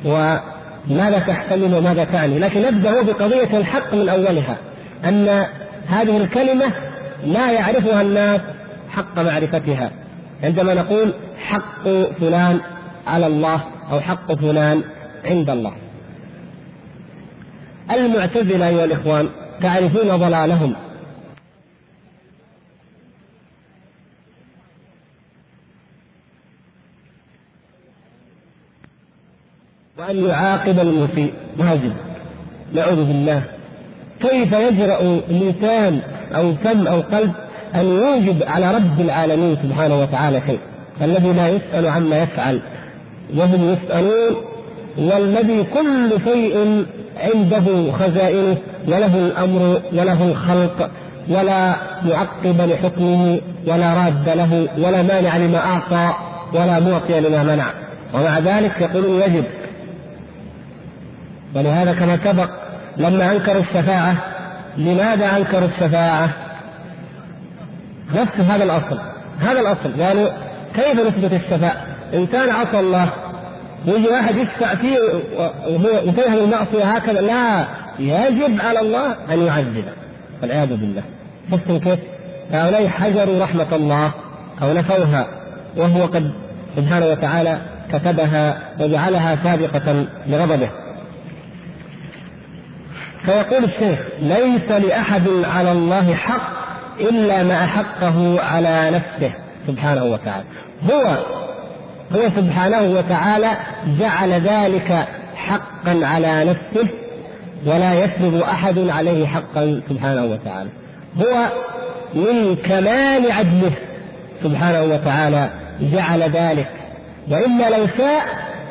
[0.05, 2.39] وماذا تحتمل وماذا تعني.
[2.39, 4.57] لكن نبدأ بقضية الحق من أولها
[5.05, 5.47] أن
[5.87, 6.73] هذه الكلمة
[7.27, 8.41] لا يعرفها الناس
[8.91, 9.91] حق معرفتها.
[10.43, 11.89] عندما نقول حق
[12.21, 12.61] فلان
[13.07, 13.61] على الله
[13.93, 14.83] أو حق فلان
[15.25, 15.73] عند الله.
[17.91, 19.29] المعتزلة أيها الإخوان
[19.63, 20.75] تعرفون ضلالهم.
[29.99, 31.33] وأن يعاقب المسيء.
[31.59, 31.93] واجب
[32.75, 33.43] نعوذ بالله.
[34.21, 36.01] كيف يجرأ لسان
[36.35, 37.33] أو فم أو قلب
[37.75, 40.59] أن يوجب على رب العالمين سبحانه وتعالى شيء؟
[41.03, 42.61] الذي لا يسأل عما يفعل.
[43.37, 44.37] وهم يسألون
[44.99, 46.87] والذي كل شيء
[47.17, 48.57] عنده خزائنه
[48.89, 50.91] وله الأمر وله الخلق
[51.29, 56.15] ولا معقب لحكمه ولا راد له ولا مانع لما أعطى
[56.55, 57.65] ولا معطي لما منع
[58.15, 59.45] ومع ذلك يقولون يجب
[61.55, 62.51] ولهذا كما سبق
[62.97, 64.17] لما أنكروا الشفاعة
[64.77, 66.31] لماذا أنكروا الشفاعة؟
[68.15, 68.99] نفس هذا الأصل
[69.41, 70.29] هذا الأصل قالوا
[70.75, 73.09] كيف نثبت الشفاعة؟ انسان عصى الله
[73.87, 74.99] ويجي واحد يشفع فيه
[75.69, 77.65] وهو يتهم المعصية هكذا لا
[77.99, 79.93] يجب على الله أن يعذبه
[80.43, 81.03] والعياذ بالله.
[81.51, 81.99] شفتم كيف؟
[82.53, 84.13] هؤلاء حجروا رحمة الله
[84.63, 85.27] أو نفوها
[85.77, 86.33] وهو قد
[86.77, 87.59] سبحانه وتعالى
[87.93, 90.71] كتبها وجعلها سابقة لغضبه.
[93.25, 96.53] فيقول الشيخ ليس لأحد على الله حق
[97.01, 99.33] إلا ما أحقه على نفسه
[99.67, 100.45] سبحانه وتعالى.
[100.91, 101.17] هو
[102.13, 103.51] هو سبحانه وتعالى
[104.01, 106.89] جعل ذلك حقا على نفسه
[107.67, 110.71] ولا يفرض أحد عليه حقا سبحانه وتعالى.
[111.19, 111.47] هو
[112.15, 113.73] من كمال عدله
[114.43, 115.51] سبحانه وتعالى
[115.81, 116.69] جعل ذلك.
[117.31, 118.23] وإلا لو شاء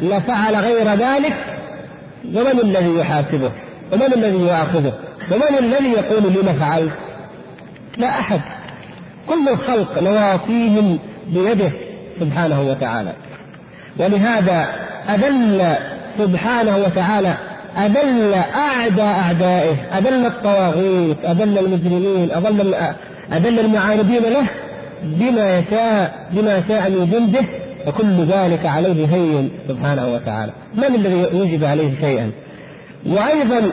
[0.01, 1.35] لفعل غير ذلك
[2.25, 3.51] ومن الذي يحاسبه؟
[3.93, 4.93] ومن الذي يؤاخذه؟
[5.31, 6.93] ومن الذي يقول لما فعلت؟
[7.97, 8.41] لا أحد.
[9.27, 11.71] كل الخلق نواصيهم بيده
[12.19, 13.13] سبحانه وتعالى.
[13.99, 14.65] ولهذا
[15.09, 15.75] أذل
[16.17, 17.33] سبحانه وتعالى
[17.77, 22.75] أذل أعدى أعدائه أذل الطواغيت أذل المجرمين أذل
[23.33, 24.47] أذل المعارضين له
[25.03, 27.45] بما يشاء بما شاء من جنده
[27.87, 30.51] وكل ذلك عليه هين سبحانه وتعالى.
[30.75, 32.31] من الذي يوجب عليه شيئا؟
[33.05, 33.71] وأيضا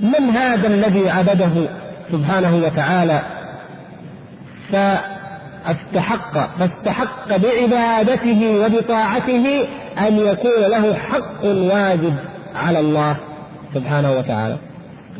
[0.00, 1.50] من هذا الذي عبده
[2.12, 3.20] سبحانه وتعالى؟
[4.72, 9.66] فاستحق فاستحق بعبادته وبطاعته
[9.98, 12.14] أن يكون له حق واجب.
[12.56, 13.16] على الله
[13.74, 14.56] سبحانه وتعالى.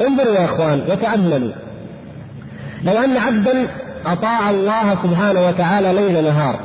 [0.01, 1.53] انظروا يا اخوان وتأملوا.
[2.85, 3.67] لو أن عبدا
[4.07, 6.61] أطاع الله سبحانه وتعالى ليل نهار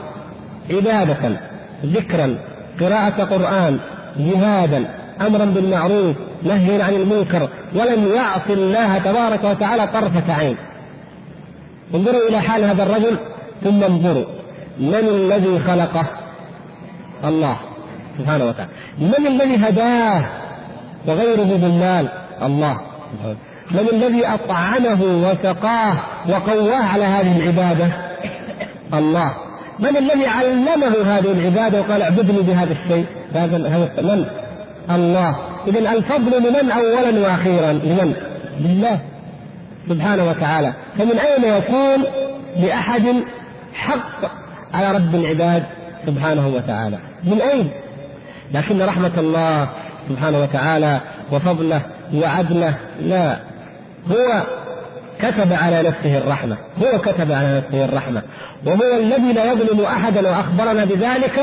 [0.69, 1.39] عبادة
[1.85, 2.37] ذكرا
[2.79, 3.79] قراءة قرآن
[4.17, 4.85] جهادا
[5.27, 10.57] أمرا بالمعروف نهيا عن المنكر ولم يعص الله تبارك وتعالى طرفة عين.
[11.95, 13.17] انظروا إلى حال هذا الرجل
[13.63, 14.25] ثم انظروا.
[14.79, 16.05] من الذي خلقه؟
[17.25, 17.57] الله
[18.17, 18.71] سبحانه وتعالى.
[18.99, 20.25] من الذي هداه؟
[21.07, 22.07] وغيره بالمال
[22.41, 22.77] الله.
[23.71, 25.97] من الذي أطعمه وسقاه
[26.29, 27.87] وقواه على هذه العبادة؟
[28.93, 29.33] الله.
[29.79, 34.25] من الذي علمه هذه العبادة وقال اعبدني بهذا الشيء؟ هذا هذا من؟
[34.95, 35.35] الله.
[35.67, 38.13] إذا الفضل لمن أولا وأخيرا؟ لمن؟
[38.59, 38.99] لله
[39.89, 40.73] سبحانه وتعالى.
[40.97, 42.03] فمن أين يكون
[42.57, 43.15] لأحد
[43.73, 44.31] حق
[44.73, 45.63] على رب العباد
[46.05, 47.69] سبحانه وتعالى؟ من أين؟
[48.53, 49.67] لكن رحمة الله
[50.09, 50.99] سبحانه وتعالى
[51.31, 51.81] وفضله
[52.13, 53.37] وعدله لا
[54.11, 54.43] هو
[55.21, 58.21] كتب على نفسه الرحمة هو كتب على نفسه الرحمة.
[58.65, 61.39] وهو الذي لا يظلم أحدا وأخبرنا بذلك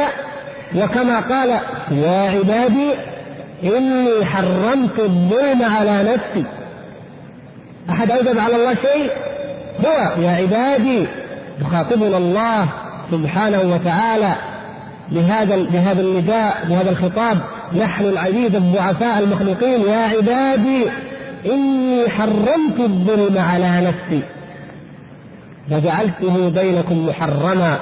[0.76, 1.48] وكما قال
[1.90, 2.94] يا عبادي
[3.62, 6.44] إني حرمت الظلم على نفسي.
[7.90, 9.10] أحد أوجب على الله شيء؟
[9.86, 11.06] هو يا عبادي
[11.60, 12.68] يخاطبنا الله
[13.10, 14.34] سبحانه وتعالى.
[15.12, 17.38] بهذا بهذا النداء بهذا الخطاب
[17.76, 20.86] نحن العبيد الضعفاء المخلوقين يا عبادي
[21.46, 24.22] إني حرمت الظلم على نفسي
[25.70, 27.78] وجعلته بينكم محرما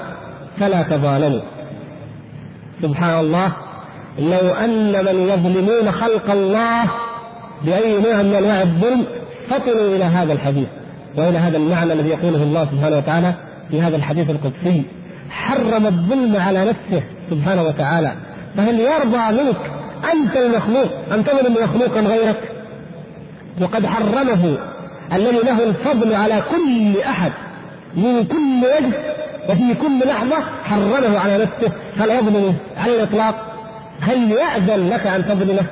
[0.60, 1.40] فلا تظالموا.
[2.82, 3.52] سبحان الله
[4.18, 6.84] لو أن من يظلمون خلق الله
[7.64, 9.04] بأي نوع من أنواع الظلم
[9.50, 10.68] فطنوا إلى هذا الحديث
[11.16, 13.34] وإلى هذا المعنى الذي يقوله الله سبحانه وتعالى
[13.70, 14.84] في هذا الحديث القدسي.
[15.30, 18.12] حرم الظلم على نفسه سبحانه وتعالى.
[18.56, 19.56] فهل يرضى منك
[20.12, 22.52] أنت المخلوق أن تظلم مخلوقا غيرك؟
[23.60, 24.58] وقد حرمه
[25.12, 27.32] الذي له الفضل على كل أحد
[27.96, 28.98] من كل وجه
[29.48, 31.72] وفي كل لحظة حرمه على نفسه.
[31.96, 33.34] هل يظلمه على الإطلاق؟
[34.00, 35.66] هل يأذن لك أن تظلمه؟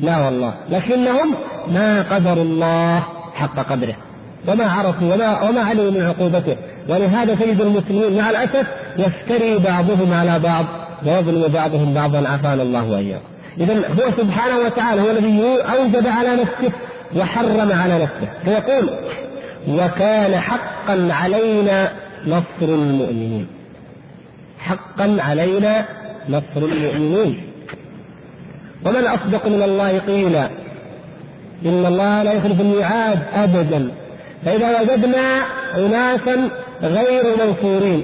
[0.00, 0.54] لا والله.
[0.70, 1.34] لكنهم
[1.68, 3.02] ما قدروا الله
[3.34, 3.96] حق قدره.
[4.46, 6.56] وما عرفوا وما وما علموا من عقوبته.
[6.88, 8.68] ولهذا تجد المسلمين مع الأسف
[8.98, 10.64] يفتري بعضهم على بعض
[11.06, 12.28] ويظلم بعضهم بعضا.
[12.28, 13.24] عافانا الله وإياكم.
[13.60, 16.72] اذا هو سبحانه وتعالى هو الذي أوجب على نفسه
[17.16, 18.28] وحرم على نفسه.
[18.44, 18.90] فيقول
[19.68, 21.92] وكان حقا علينا
[22.26, 23.46] نصر المؤمنين.
[24.58, 25.84] حقا علينا
[26.28, 27.42] نصر المؤمنين.
[28.86, 30.50] ومن أصدق من الله قيلا.
[31.66, 33.90] إن الله لا يخلف الميعاد ابدا.
[34.44, 35.42] فإذا وجدنا
[35.76, 36.50] اناسا
[36.82, 38.02] غير منصورين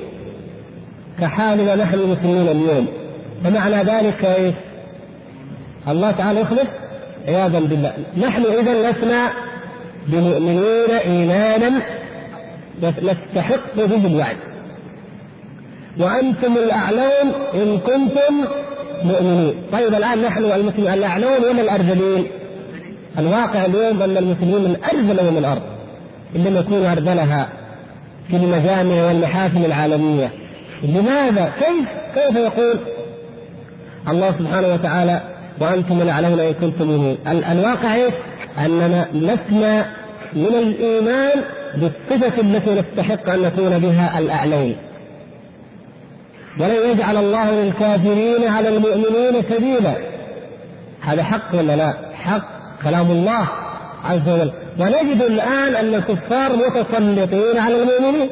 [1.21, 2.87] كحالنا نحن المسلمين اليوم.
[3.45, 4.55] فمعنى ذلك إيش؟
[5.89, 6.69] الله تعالى يخلف
[7.29, 7.93] عياذا بالله.
[8.17, 9.31] نحن اذا لسنا
[10.07, 11.83] بمؤمنين ايمانا
[12.83, 14.37] نستحق به الوعد.
[15.99, 18.45] وأنتم الأعلون إن كنتم
[19.05, 19.55] مؤمنين.
[19.73, 22.27] طيب الآن نحن المسلمين الأعلون ولا الأرذلين؟
[23.19, 25.74] الواقع اليوم أن المسلمين من أرذل من الأرض.
[26.37, 27.49] ان لم يكونوا أرذلها
[28.29, 30.31] في المجامع والمحافل العالمية
[30.83, 32.79] لماذا؟ كيف؟ كيف يقول
[34.09, 35.21] الله سبحانه وتعالى
[35.61, 38.15] وأنتم الاعلون ان كنتم مؤمنين الواقع إيش؟
[38.59, 39.87] أننا لسنا
[40.33, 41.43] من الإيمان
[41.75, 44.77] بالصفة التي نستحق أن نكون بها الاعلون
[46.61, 49.95] ولن يجعل الله للكافرين على المؤمنين سبيلا
[51.01, 52.45] هذا حق ولا لا؟ حق
[52.83, 53.49] كلام الله
[54.05, 58.31] عز وجل ونجد الآن أن الكفار متسلطين على المؤمنين.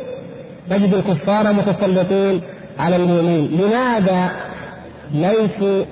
[0.71, 2.41] نجد الكفار متسلطين
[2.79, 3.61] على المؤمنين.
[3.61, 4.31] لماذا
[5.15, 5.85] ليسوا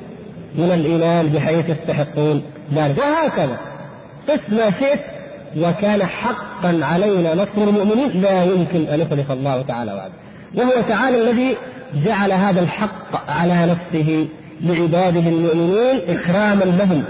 [0.54, 2.42] من الإيمان بحيث يستحقون
[2.74, 3.58] ذلك؟ وهكذا.
[4.28, 5.00] قس ما شئت
[5.56, 8.20] وكان حقا علينا نصر المؤمنين.
[8.20, 10.12] لا يمكن أن يخلف الله تعالى وعده.
[10.54, 11.56] وهو تعالى الذي
[12.04, 14.28] جعل هذا الحق على نفسه
[14.60, 17.04] لعباده المؤمنين إكراما لهم.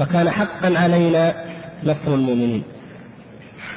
[0.00, 1.45] وكان حقا علينا
[1.84, 2.62] نصر المؤمنين.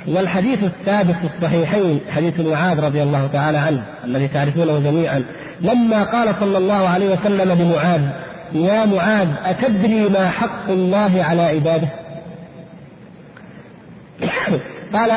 [0.07, 5.23] والحديث الثابت في الصحيحين حديث معاذ رضي الله تعالى عنه الذي تعرفونه جميعا
[5.61, 8.01] لما قال صلى الله عليه وسلم لمعاذ
[8.53, 11.87] يا معاذ أتدري ما حق الله على عباده؟
[14.93, 15.11] قال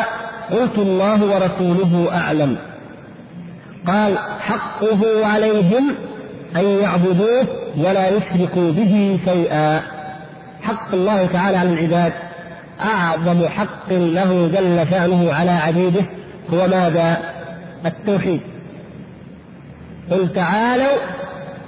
[0.51, 2.57] قلت الله ورسوله أعلم.
[3.87, 5.95] قال حقه عليهم
[6.57, 9.80] أن يعبدوه ولا يشركوا به شيئا.
[10.62, 12.12] حق الله تعالى على العباد.
[12.85, 16.07] أعظم حق له جل شأنه على عبيده
[16.53, 17.16] هو ماذا؟
[17.87, 18.41] التوحيد.
[20.11, 20.97] قل تعالوا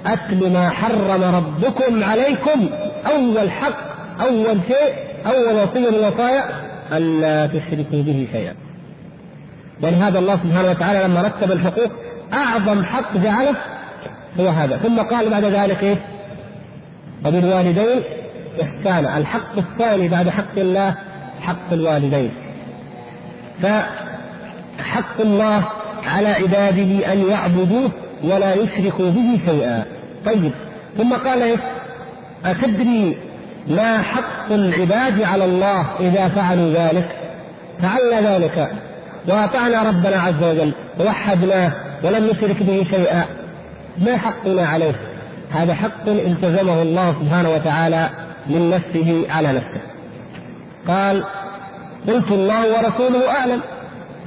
[0.05, 2.69] أكل ما حرم ربكم عليكم
[3.05, 3.77] أول حق
[4.21, 4.95] أول شيء
[5.25, 6.43] أول وصية من الوصايا
[6.93, 8.53] ألا تشركوا به شيئا.
[9.83, 11.91] ولهذا الله سبحانه وتعالى لما رتب الحقوق
[12.33, 13.55] أعظم حق جعله
[14.39, 14.77] هو هذا.
[14.77, 15.97] ثم قال بعد ذلك إيه؟
[17.25, 18.03] وبالوالدين
[18.61, 20.95] إحسانا الحق الثاني بعد حق الله
[21.41, 22.31] حق الوالدين.
[23.61, 25.63] فحق الله
[26.07, 27.91] على عباده أن يعبدوه
[28.23, 29.85] ولا يشركوا به شيئا.
[30.25, 30.51] طيب
[30.97, 31.57] ثم قال
[32.45, 33.17] أتدري
[33.67, 37.07] ما حق العباد على الله إذا فعلوا ذلك؟
[37.81, 38.71] فعلنا ذلك.
[39.27, 41.71] وأطعنا ربنا عز وجل ووحدناه
[42.03, 43.25] ولم نشرك به شيئا.
[43.97, 44.95] ما حقنا عليه؟
[45.51, 48.09] هذا حق التزمه الله سبحانه وتعالى
[48.47, 49.81] من نفسه على نفسه.
[50.87, 51.23] قال
[52.07, 53.61] قلت الله ورسوله أعلم.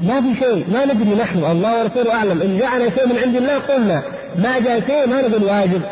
[0.03, 2.43] ما في شيء ما ندري نحن الله ورسوله أعلم.
[2.43, 4.03] إن جاءنا شيء من عند الله قلنا.
[4.37, 5.83] ما جاء شيء ما نقول واجب.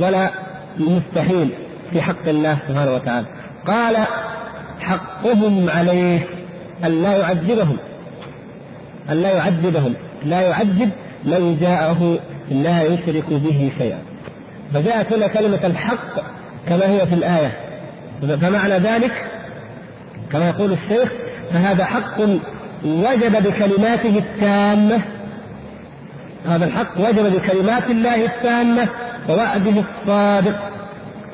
[0.00, 0.30] ولا
[0.78, 1.50] مستحيل
[1.90, 3.26] في حق الله سبحانه وتعالى.
[3.66, 3.96] قال
[4.80, 6.26] حقهم عليه
[6.84, 7.76] أن لا يعذبهم.
[9.10, 9.94] أن لا يعذبهم.
[10.24, 10.90] لا يعذب
[11.24, 12.18] من جاءه
[12.50, 13.98] لا يشرك به شيئا.
[14.74, 16.35] فجاءت هنا كلمة الحق
[16.68, 17.52] كما هي في الآية.
[18.40, 19.24] فمعنى ذلك
[20.32, 21.12] كما يقول الشيخ
[21.52, 22.20] فهذا حق
[22.84, 25.00] وجب بكلماته التامة.
[26.46, 28.88] هذا الحق وجب بكلمات الله التامة
[29.28, 30.56] ووعده الصادق.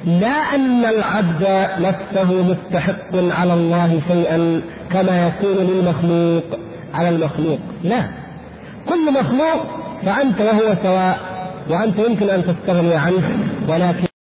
[0.04, 4.62] لا أن العبد نفسه مستحق على الله شيئا
[4.92, 6.44] كما يكون للمخلوق
[6.94, 7.58] على المخلوق.
[7.84, 8.04] لا.
[8.88, 9.66] كل مخلوق
[10.06, 11.18] فأنت وهو سواء
[11.70, 13.22] وأنت يمكن أن تستغني عنه
[13.68, 14.11] ولكن